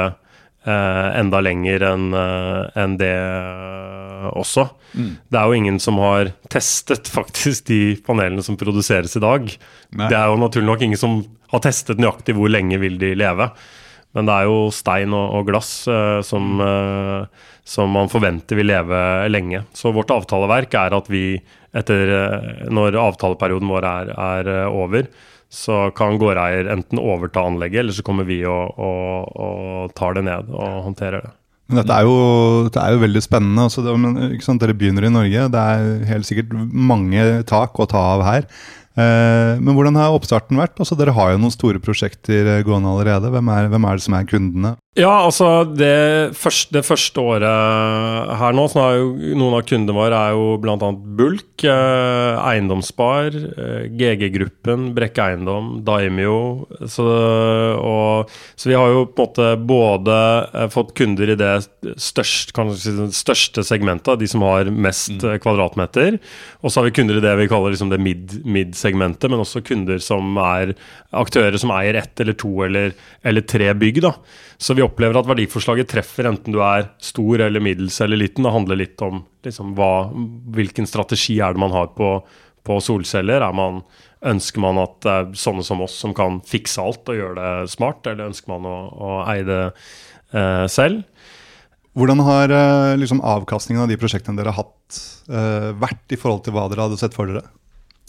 enda 0.68 1.40
lenger 1.42 1.84
enn 1.88 2.12
en 2.14 2.96
det 3.00 3.14
også. 4.36 4.68
Mm. 4.94 5.12
Det 5.30 5.40
er 5.40 5.48
jo 5.48 5.58
ingen 5.58 5.80
som 5.80 6.00
har 6.02 6.32
testet 6.52 7.10
faktisk 7.18 7.68
de 7.72 7.82
panelene 8.06 8.44
som 8.46 8.60
produseres 8.60 9.16
i 9.18 9.24
dag. 9.24 9.50
Nei. 9.96 10.10
Det 10.12 10.18
er 10.18 10.32
jo 10.32 10.40
naturlig 10.42 10.70
nok 10.72 10.86
ingen 10.88 11.02
som 11.02 11.20
har 11.54 11.64
testet 11.64 12.02
nøyaktig 12.02 12.36
hvor 12.38 12.52
lenge 12.52 12.80
vil 12.82 13.00
de 13.02 13.14
leve. 13.18 13.50
Men 14.16 14.28
det 14.28 14.34
er 14.34 14.48
jo 14.50 14.72
stein 14.74 15.14
og, 15.14 15.36
og 15.38 15.50
glass 15.50 15.72
uh, 15.92 16.24
som, 16.26 16.58
uh, 16.64 17.52
som, 17.68 17.92
man 17.94 18.10
forventer 18.12 18.58
vil 18.58 18.72
leve 18.72 19.00
lenge. 19.30 19.62
Så 19.78 19.92
vårt 19.96 20.12
avtaleverk 20.14 20.74
er 20.80 20.96
at 20.98 21.12
vi 21.12 21.26
etter 21.78 22.14
uh, 22.14 22.70
når 22.74 23.00
avtaleperioden 23.02 23.72
vår 23.72 23.88
er, 23.90 24.14
er 24.14 24.52
over, 24.68 25.10
så 25.48 25.88
kan 25.96 26.20
gårdeier 26.20 26.68
enten 26.74 27.00
overta 27.00 27.46
anlegget, 27.48 27.86
eller 27.86 27.96
så 27.96 28.04
kommer 28.04 28.28
vi 28.28 28.42
og, 28.44 28.74
og, 28.76 29.36
og 29.40 29.94
tar 29.96 30.18
det 30.18 30.26
ned 30.28 30.50
og 30.52 30.82
håndterer 30.90 31.24
det. 31.24 31.36
Men 31.68 31.82
dette 31.82 31.96
er 31.96 32.08
jo, 32.08 32.18
dette 32.68 32.80
er 32.80 32.96
jo 32.96 33.04
veldig 33.04 33.22
spennende. 33.24 33.66
Altså 33.68 33.84
det, 33.84 33.94
men, 34.00 34.60
Dere 34.62 34.76
begynner 34.78 35.08
i 35.08 35.12
Norge. 35.12 35.48
Det 35.52 35.64
er 35.64 36.06
helt 36.14 36.28
sikkert 36.28 36.54
mange 36.72 37.26
tak 37.48 37.76
å 37.76 37.88
ta 37.92 38.04
av 38.14 38.24
her. 38.24 38.48
Eh, 38.98 39.60
men 39.62 39.76
hvordan 39.78 39.98
har 40.00 40.16
oppstarten 40.16 40.58
vært? 40.58 40.80
Altså, 40.82 40.98
dere 40.98 41.14
har 41.14 41.34
jo 41.34 41.42
noen 41.44 41.54
store 41.54 41.82
prosjekter 41.84 42.50
eh, 42.56 42.64
gående 42.66 42.90
allerede. 42.90 43.30
Hvem 43.34 43.54
er, 43.54 43.70
hvem 43.74 43.86
er 43.86 44.00
det 44.00 44.06
som 44.08 44.18
er 44.18 44.30
kundene? 44.30 44.74
Ja, 44.98 45.12
altså 45.28 45.62
det 45.78 46.34
første, 46.34 46.74
det 46.74 46.82
første 46.88 47.22
året 47.22 48.32
her 48.40 48.56
nå, 48.58 48.64
så 48.72 48.82
er 48.82 48.96
jo 48.98 49.36
noen 49.38 49.60
av 49.60 49.66
kundene 49.70 49.94
våre 49.94 50.18
er 50.18 50.34
jo 50.34 50.56
bl.a. 50.62 50.90
Bulk, 51.20 51.62
eh, 51.70 52.40
Eiendomsspar, 52.42 53.38
eh, 53.38 53.84
GG-gruppen, 53.94 54.88
Brekke 54.98 55.28
Eiendom, 55.28 55.84
Daimio. 55.86 56.40
Så, 56.90 57.06
og, 57.06 58.34
så, 58.56 58.72
vi 58.72 58.78
har 58.80 58.90
jo 58.90 59.06
på 59.12 59.22
en 59.22 59.30
måte 59.30 59.52
både 59.70 60.18
eh, 60.48 60.66
fått 60.74 60.96
kunder 60.98 61.30
i 61.30 61.38
det 61.38 61.54
største, 62.02 62.66
si, 62.82 62.96
største 63.20 63.68
segmentet, 63.70 64.18
de 64.18 64.32
som 64.32 64.48
har 64.50 64.74
mest 64.74 65.14
mm. 65.22 65.38
Kvadratmeter. 65.46 66.18
Og 66.64 66.74
så 66.74 66.82
har 66.82 66.90
vi 66.90 66.96
kunder 66.98 67.22
i 67.22 67.26
det 67.28 67.36
vi 67.44 67.50
kaller 67.54 67.76
liksom 67.76 67.94
det 67.94 68.02
mid-segmentet, 68.02 68.82
men 68.96 69.42
også 69.44 69.64
kunder 69.66 70.00
som 70.00 70.38
er 70.40 70.76
aktører 71.12 71.58
som 71.60 71.74
eier 71.76 72.00
ett 72.00 72.20
eller 72.24 72.38
to 72.40 72.54
eller, 72.64 72.94
eller 73.22 73.42
tre 73.42 73.74
bygg. 73.74 74.02
da. 74.02 74.14
Så 74.58 74.74
vi 74.78 74.86
opplever 74.86 75.18
at 75.20 75.28
verdiforslaget 75.28 75.90
treffer 75.92 76.30
enten 76.30 76.56
du 76.56 76.62
er 76.64 76.92
stor 77.04 77.42
eller 77.42 77.60
middels 77.60 78.00
eller 78.02 78.18
liten. 78.18 78.48
Det 78.48 78.56
handler 78.56 78.80
litt 78.80 79.02
om 79.02 79.26
liksom, 79.44 79.76
hva, 79.76 80.10
hvilken 80.56 80.88
strategi 80.88 81.42
er 81.42 81.54
det 81.54 81.60
man 81.60 81.76
har 81.76 81.92
på, 81.98 82.22
på 82.64 82.80
solceller. 82.80 83.44
Man, 83.52 83.84
ønsker 84.26 84.64
man 84.64 84.80
at 84.82 85.00
det 85.06 85.14
er 85.14 85.34
sånne 85.38 85.66
som 85.66 85.82
oss 85.86 85.98
som 86.02 86.14
kan 86.18 86.40
fikse 86.46 86.82
alt 86.82 87.10
og 87.12 87.18
gjøre 87.18 87.38
det 87.38 87.72
smart, 87.74 88.06
eller 88.08 88.32
ønsker 88.32 88.54
man 88.56 88.68
å, 88.70 88.78
å 88.90 89.12
eie 89.30 89.46
det 89.48 89.62
eh, 89.68 90.66
selv? 90.72 91.04
Hvordan 91.98 92.22
har 92.26 92.54
eh, 92.54 92.96
liksom, 93.02 93.24
avkastningen 93.26 93.86
av 93.86 93.92
de 93.92 93.98
prosjektene 94.00 94.38
dere 94.38 94.54
har 94.54 94.66
hatt, 94.66 95.00
eh, 95.30 95.70
vært 95.78 96.14
i 96.14 96.20
forhold 96.20 96.46
til 96.46 96.58
hva 96.58 96.68
dere 96.72 96.88
hadde 96.88 97.00
sett 97.02 97.18
for 97.18 97.30
dere? 97.30 97.46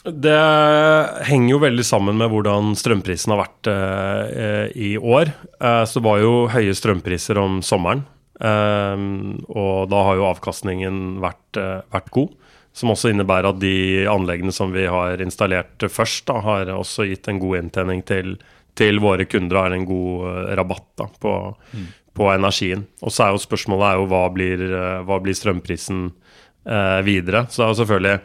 Det 0.05 1.25
henger 1.27 1.51
jo 1.51 1.59
veldig 1.63 1.85
sammen 1.85 2.19
med 2.21 2.31
hvordan 2.31 2.77
strømprisen 2.79 3.35
har 3.35 3.41
vært 3.43 3.71
eh, 3.73 4.77
i 4.79 4.93
år. 4.95 5.33
Eh, 5.59 5.83
så 5.91 5.99
det 5.99 6.07
var 6.07 6.21
jo 6.23 6.35
høye 6.53 6.75
strømpriser 6.77 7.41
om 7.43 7.59
sommeren. 7.67 8.05
Eh, 8.39 9.01
og 9.51 9.89
da 9.91 10.05
har 10.07 10.21
jo 10.21 10.29
avkastningen 10.29 11.19
vært, 11.25 11.59
eh, 11.59 11.81
vært, 11.91 12.13
god. 12.15 12.37
Som 12.79 12.93
også 12.95 13.11
innebærer 13.11 13.51
at 13.51 13.59
de 13.59 14.07
anleggene 14.07 14.55
som 14.55 14.71
vi 14.71 14.87
har 14.87 15.19
installert 15.25 15.83
først, 15.91 16.29
da, 16.31 16.39
har 16.47 16.71
også 16.77 17.09
gitt 17.09 17.27
en 17.29 17.41
god 17.43 17.65
inntjening 17.65 18.05
til, 18.07 18.37
til 18.79 19.03
våre 19.03 19.27
kunder. 19.27 19.65
Har 19.65 19.75
en 19.75 19.89
god 19.89 20.29
eh, 20.31 20.53
rabatt 20.61 20.93
da, 21.01 21.09
på, 21.11 21.35
mm. 21.75 21.89
på, 22.15 22.31
energien. 22.37 22.87
Og 23.03 23.11
så 23.11 23.27
er 23.27 23.35
jo 23.35 23.43
spørsmålet 23.43 23.91
er 23.91 23.99
jo 23.99 24.07
hva 24.15 24.23
blir, 24.31 24.63
eh, 24.63 25.01
hva 25.09 25.19
blir 25.25 25.37
strømprisen 25.37 26.13
videre. 27.07 27.47
Så 27.49 27.63
det 27.63 27.65
er 27.65 27.71
jo 27.71 27.77
selvfølgelig 27.79 28.17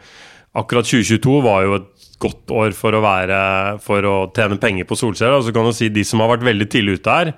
akkurat 0.54 0.88
2022 0.88 1.40
var 1.44 1.66
jo 1.66 1.76
et 1.80 1.90
godt 2.22 2.54
år 2.54 2.76
for 2.78 2.94
å, 2.96 3.02
være, 3.04 3.40
for 3.84 4.06
å 4.08 4.14
tjene 4.36 4.60
penger 4.62 4.88
på 4.88 4.98
solceller. 4.98 5.40
Og 5.40 5.48
så 5.48 5.54
kan 5.54 5.66
du 5.66 5.74
si 5.76 5.90
De 5.92 6.06
som 6.06 6.22
har 6.22 6.34
vært 6.36 6.48
veldig 6.48 6.70
tidlig 6.72 7.00
ute 7.00 7.18
her 7.18 7.34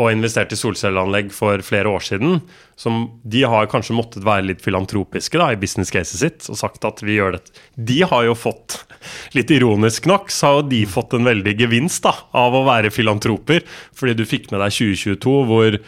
og 0.00 0.12
investert 0.14 0.52
i 0.54 0.58
solcelleanlegg 0.58 1.32
for 1.34 1.60
flere 1.66 1.90
år 1.90 2.04
siden, 2.06 2.38
som, 2.78 3.02
de 3.26 3.42
har 3.44 3.68
kanskje 3.68 3.96
måttet 3.96 4.24
være 4.24 4.46
litt 4.48 4.62
filantropiske 4.64 5.36
da, 5.40 5.50
i 5.52 5.58
business 5.60 5.92
caset 5.92 6.22
sitt 6.22 6.46
og 6.48 6.56
sagt 6.56 6.86
at 6.88 7.02
vi 7.04 7.18
gjør 7.18 7.36
det. 7.36 7.42
De 7.76 7.98
har 8.08 8.24
jo 8.24 8.36
fått, 8.38 8.78
litt 9.36 9.52
ironisk 9.52 10.08
nok, 10.08 10.32
så 10.32 10.46
har 10.46 10.56
jo 10.60 10.68
de 10.70 10.80
fått 10.88 11.18
en 11.18 11.28
veldig 11.28 11.56
gevinst 11.58 12.06
da, 12.06 12.14
av 12.38 12.56
å 12.56 12.64
være 12.68 12.92
filantroper. 12.94 13.66
Fordi 13.96 14.16
du 14.16 14.24
fikk 14.28 14.48
med 14.54 14.62
deg 14.64 14.78
2022 14.78 15.36
hvor 15.50 15.80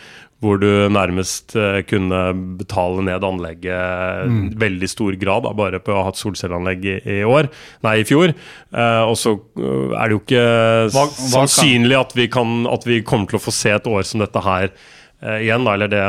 hvor 0.43 0.59
du 0.59 0.69
nærmest 0.91 1.55
uh, 1.55 1.81
kunne 1.87 2.21
betale 2.59 3.05
ned 3.07 3.27
anlegget 3.27 4.31
mm. 4.31 4.47
veldig 4.59 4.89
stor 4.91 5.17
grad, 5.21 5.47
da, 5.47 5.53
bare 5.57 5.81
på 5.83 5.95
å 5.95 6.01
ha 6.01 6.09
hatt 6.09 6.19
solcelleanlegg 6.19 6.89
i, 6.89 6.97
i, 6.99 7.21
år, 7.23 7.51
nei, 7.87 8.01
i 8.03 8.09
fjor. 8.09 8.35
Uh, 8.75 9.05
og 9.07 9.15
så 9.21 9.37
uh, 9.39 9.95
er 9.95 10.11
det 10.11 10.17
jo 10.17 10.23
ikke 10.25 10.49
hva, 10.91 11.05
hva 11.07 11.29
sannsynlig 11.37 12.01
at 12.01 12.17
vi, 12.19 12.27
kan, 12.33 12.65
at 12.71 12.89
vi, 12.89 13.05
kommer 13.07 13.31
til 13.31 13.39
å 13.39 13.45
få 13.45 13.55
se 13.55 13.77
et 13.77 13.87
år 13.87 14.03
som 14.09 14.25
dette 14.25 14.43
her 14.43 14.75
igjen. 15.23 15.63
Da, 15.63 15.77
eller 15.77 15.87
det, 15.87 16.03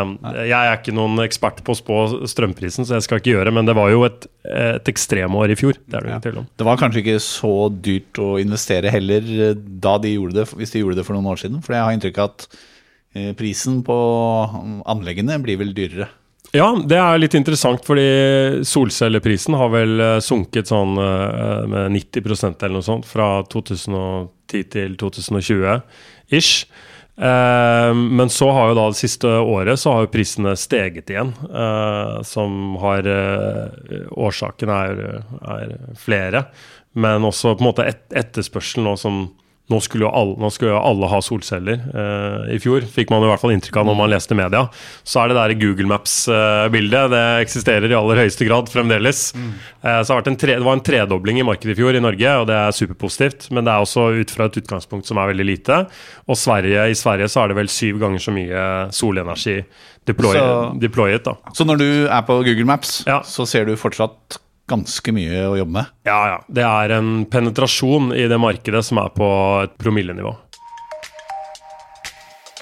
jeg 0.50 0.58
er 0.58 0.80
ikke 0.80 0.96
noen 0.98 1.22
ekspert 1.22 1.60
på 1.62 1.76
å 1.76 1.78
spå 1.78 1.98
strømprisen, 2.32 2.88
så 2.90 2.98
jeg 2.98 3.06
skal 3.06 3.20
ikke 3.22 3.36
gjøre 3.36 3.52
men 3.54 3.68
det 3.70 3.76
var 3.78 3.92
jo 3.94 4.02
et, 4.08 4.26
et 4.50 4.90
ekstremår 4.90 5.54
i 5.54 5.58
fjor. 5.60 5.78
Det 5.86 6.02
det 6.02 6.32
om. 6.42 6.48
Det 6.58 6.66
var 6.66 6.80
kanskje 6.82 7.04
ikke 7.04 7.20
så 7.22 7.54
dyrt 7.70 8.18
å 8.18 8.32
investere 8.42 8.90
heller 8.90 9.54
da 9.54 10.00
de 10.02 10.16
gjorde 10.16 10.40
det, 10.40 10.48
hvis 10.58 10.74
de 10.74 10.82
gjorde 10.82 10.98
det 10.98 11.06
for 11.06 11.14
noen 11.14 11.30
år 11.30 11.44
siden. 11.44 11.62
For 11.62 11.78
jeg 11.78 11.86
har 11.86 11.94
inntrykk 11.94 12.24
av 12.24 12.32
at 12.32 12.48
Eh, 12.50 12.73
prisen 13.38 13.82
på 13.86 13.96
anleggene 14.90 15.38
blir 15.44 15.60
vel 15.62 15.74
dyrere? 15.78 16.10
Ja, 16.54 16.68
det 16.78 17.00
er 17.02 17.18
litt 17.18 17.34
interessant, 17.34 17.82
fordi 17.82 18.62
solcelleprisen 18.70 19.56
har 19.58 19.72
vel 19.74 19.98
eh, 19.98 20.20
sunket 20.22 20.70
sånn 20.70 21.00
eh, 21.02 21.64
med 21.66 21.96
90% 21.96 22.62
eller 22.62 22.78
noe 22.78 22.86
sånt 22.86 23.08
fra 23.10 23.30
2010 23.50 24.68
til 24.76 24.94
2020 25.02 25.80
ish. 26.38 26.68
Men 27.14 28.32
så 28.34 28.48
har 28.50 28.72
jo 28.72 28.78
da 28.80 28.84
det 28.90 28.98
siste 28.98 29.30
året 29.30 29.78
så 29.78 29.92
har 29.94 30.06
jo 30.08 30.10
prisene 30.16 30.56
steget 30.58 31.12
igjen. 31.14 31.30
Som 32.26 32.74
har 32.82 33.06
Årsakene 34.18 34.78
er, 34.88 35.04
er 35.46 35.76
flere. 35.94 36.42
Men 36.98 37.28
også 37.30 37.54
på 37.54 37.62
en 37.62 37.70
måte 37.70 37.86
et, 37.86 38.02
etterspørselen 38.18 38.90
nå 38.90 38.96
som 38.98 39.22
nå 39.72 39.78
skulle 39.80 40.04
jo 40.06 40.12
alle, 40.12 40.36
nå 40.44 40.50
skulle 40.52 40.74
jo 40.74 40.80
alle 40.84 41.08
ha 41.08 41.20
solceller 41.24 41.80
eh, 41.96 42.56
i 42.56 42.60
fjor, 42.60 42.84
fikk 42.84 43.10
man 43.14 43.24
i 43.24 43.30
hvert 43.32 43.40
fall 43.40 43.54
inntrykk 43.56 43.78
av 43.80 43.88
når 43.88 43.96
man 43.96 44.12
leste 44.12 44.36
media. 44.36 44.66
Så 45.08 45.22
er 45.22 45.32
det 45.32 45.38
der 45.38 45.54
Google 45.62 45.88
Maps-bildet. 45.88 47.10
det 47.14 47.22
eksisterer 47.46 47.88
i 47.88 47.96
aller 47.96 48.20
høyeste 48.26 48.46
grad 48.50 48.68
fremdeles. 48.72 49.22
Eh, 49.82 50.02
så 50.04 50.20
det, 50.26 50.36
tre, 50.42 50.58
det 50.60 50.68
var 50.68 50.76
en 50.78 50.84
tredobling 50.84 51.40
i 51.40 51.48
markedet 51.48 51.78
i 51.78 51.80
fjor 51.80 51.96
i 51.96 52.04
Norge, 52.04 52.36
og 52.42 52.48
det 52.52 52.60
er 52.60 52.76
superpositivt. 52.76 53.48
Men 53.56 53.64
det 53.64 53.72
er 53.74 53.88
også 53.88 54.10
ut 54.20 54.36
fra 54.36 54.50
et 54.52 54.60
utgangspunkt 54.62 55.08
som 55.10 55.18
er 55.24 55.32
veldig 55.32 55.48
lite. 55.48 55.80
Og 56.28 56.38
Sverige, 56.40 56.90
i 56.92 57.00
Sverige 57.00 57.32
så 57.32 57.46
er 57.46 57.54
det 57.54 57.60
vel 57.64 57.72
syv 57.72 58.04
ganger 58.04 58.20
så 58.24 58.36
mye 58.36 58.68
solenergi 58.94 59.62
deployet. 60.06 60.44
Så- 60.44 60.80
deployet. 60.84 61.28
Så 61.56 61.64
når 61.66 61.80
du 61.80 61.90
er 62.12 62.22
på 62.28 62.42
Google 62.44 62.66
Maps, 62.68 63.04
Ja. 63.08 63.22
så 63.24 63.48
ser 63.48 63.66
du 63.66 63.76
fortsatt 63.80 64.43
ganske 64.70 65.14
mye 65.16 65.44
å 65.50 65.58
jobbe 65.60 65.76
med. 65.80 65.94
Ja, 66.08 66.20
ja. 66.32 66.38
Det 66.48 66.66
er 66.68 66.96
en 66.98 67.26
penetrasjon 67.30 68.14
i 68.16 68.28
det 68.32 68.40
markedet 68.42 68.84
som 68.88 69.02
er 69.04 69.12
på 69.16 69.30
et 69.66 69.76
promillenivå. 69.82 70.36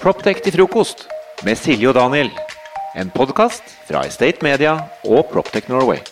Proptech 0.02 0.42
til 0.42 0.56
frokost 0.56 1.06
med 1.46 1.58
Silje 1.58 1.92
og 1.92 1.98
Daniel. 1.98 2.32
En 2.98 3.12
podkast 3.14 3.62
fra 3.88 4.02
Estate 4.08 4.42
Media 4.44 4.74
og 5.06 5.30
Proptech 5.30 5.70
Norway. 5.70 6.02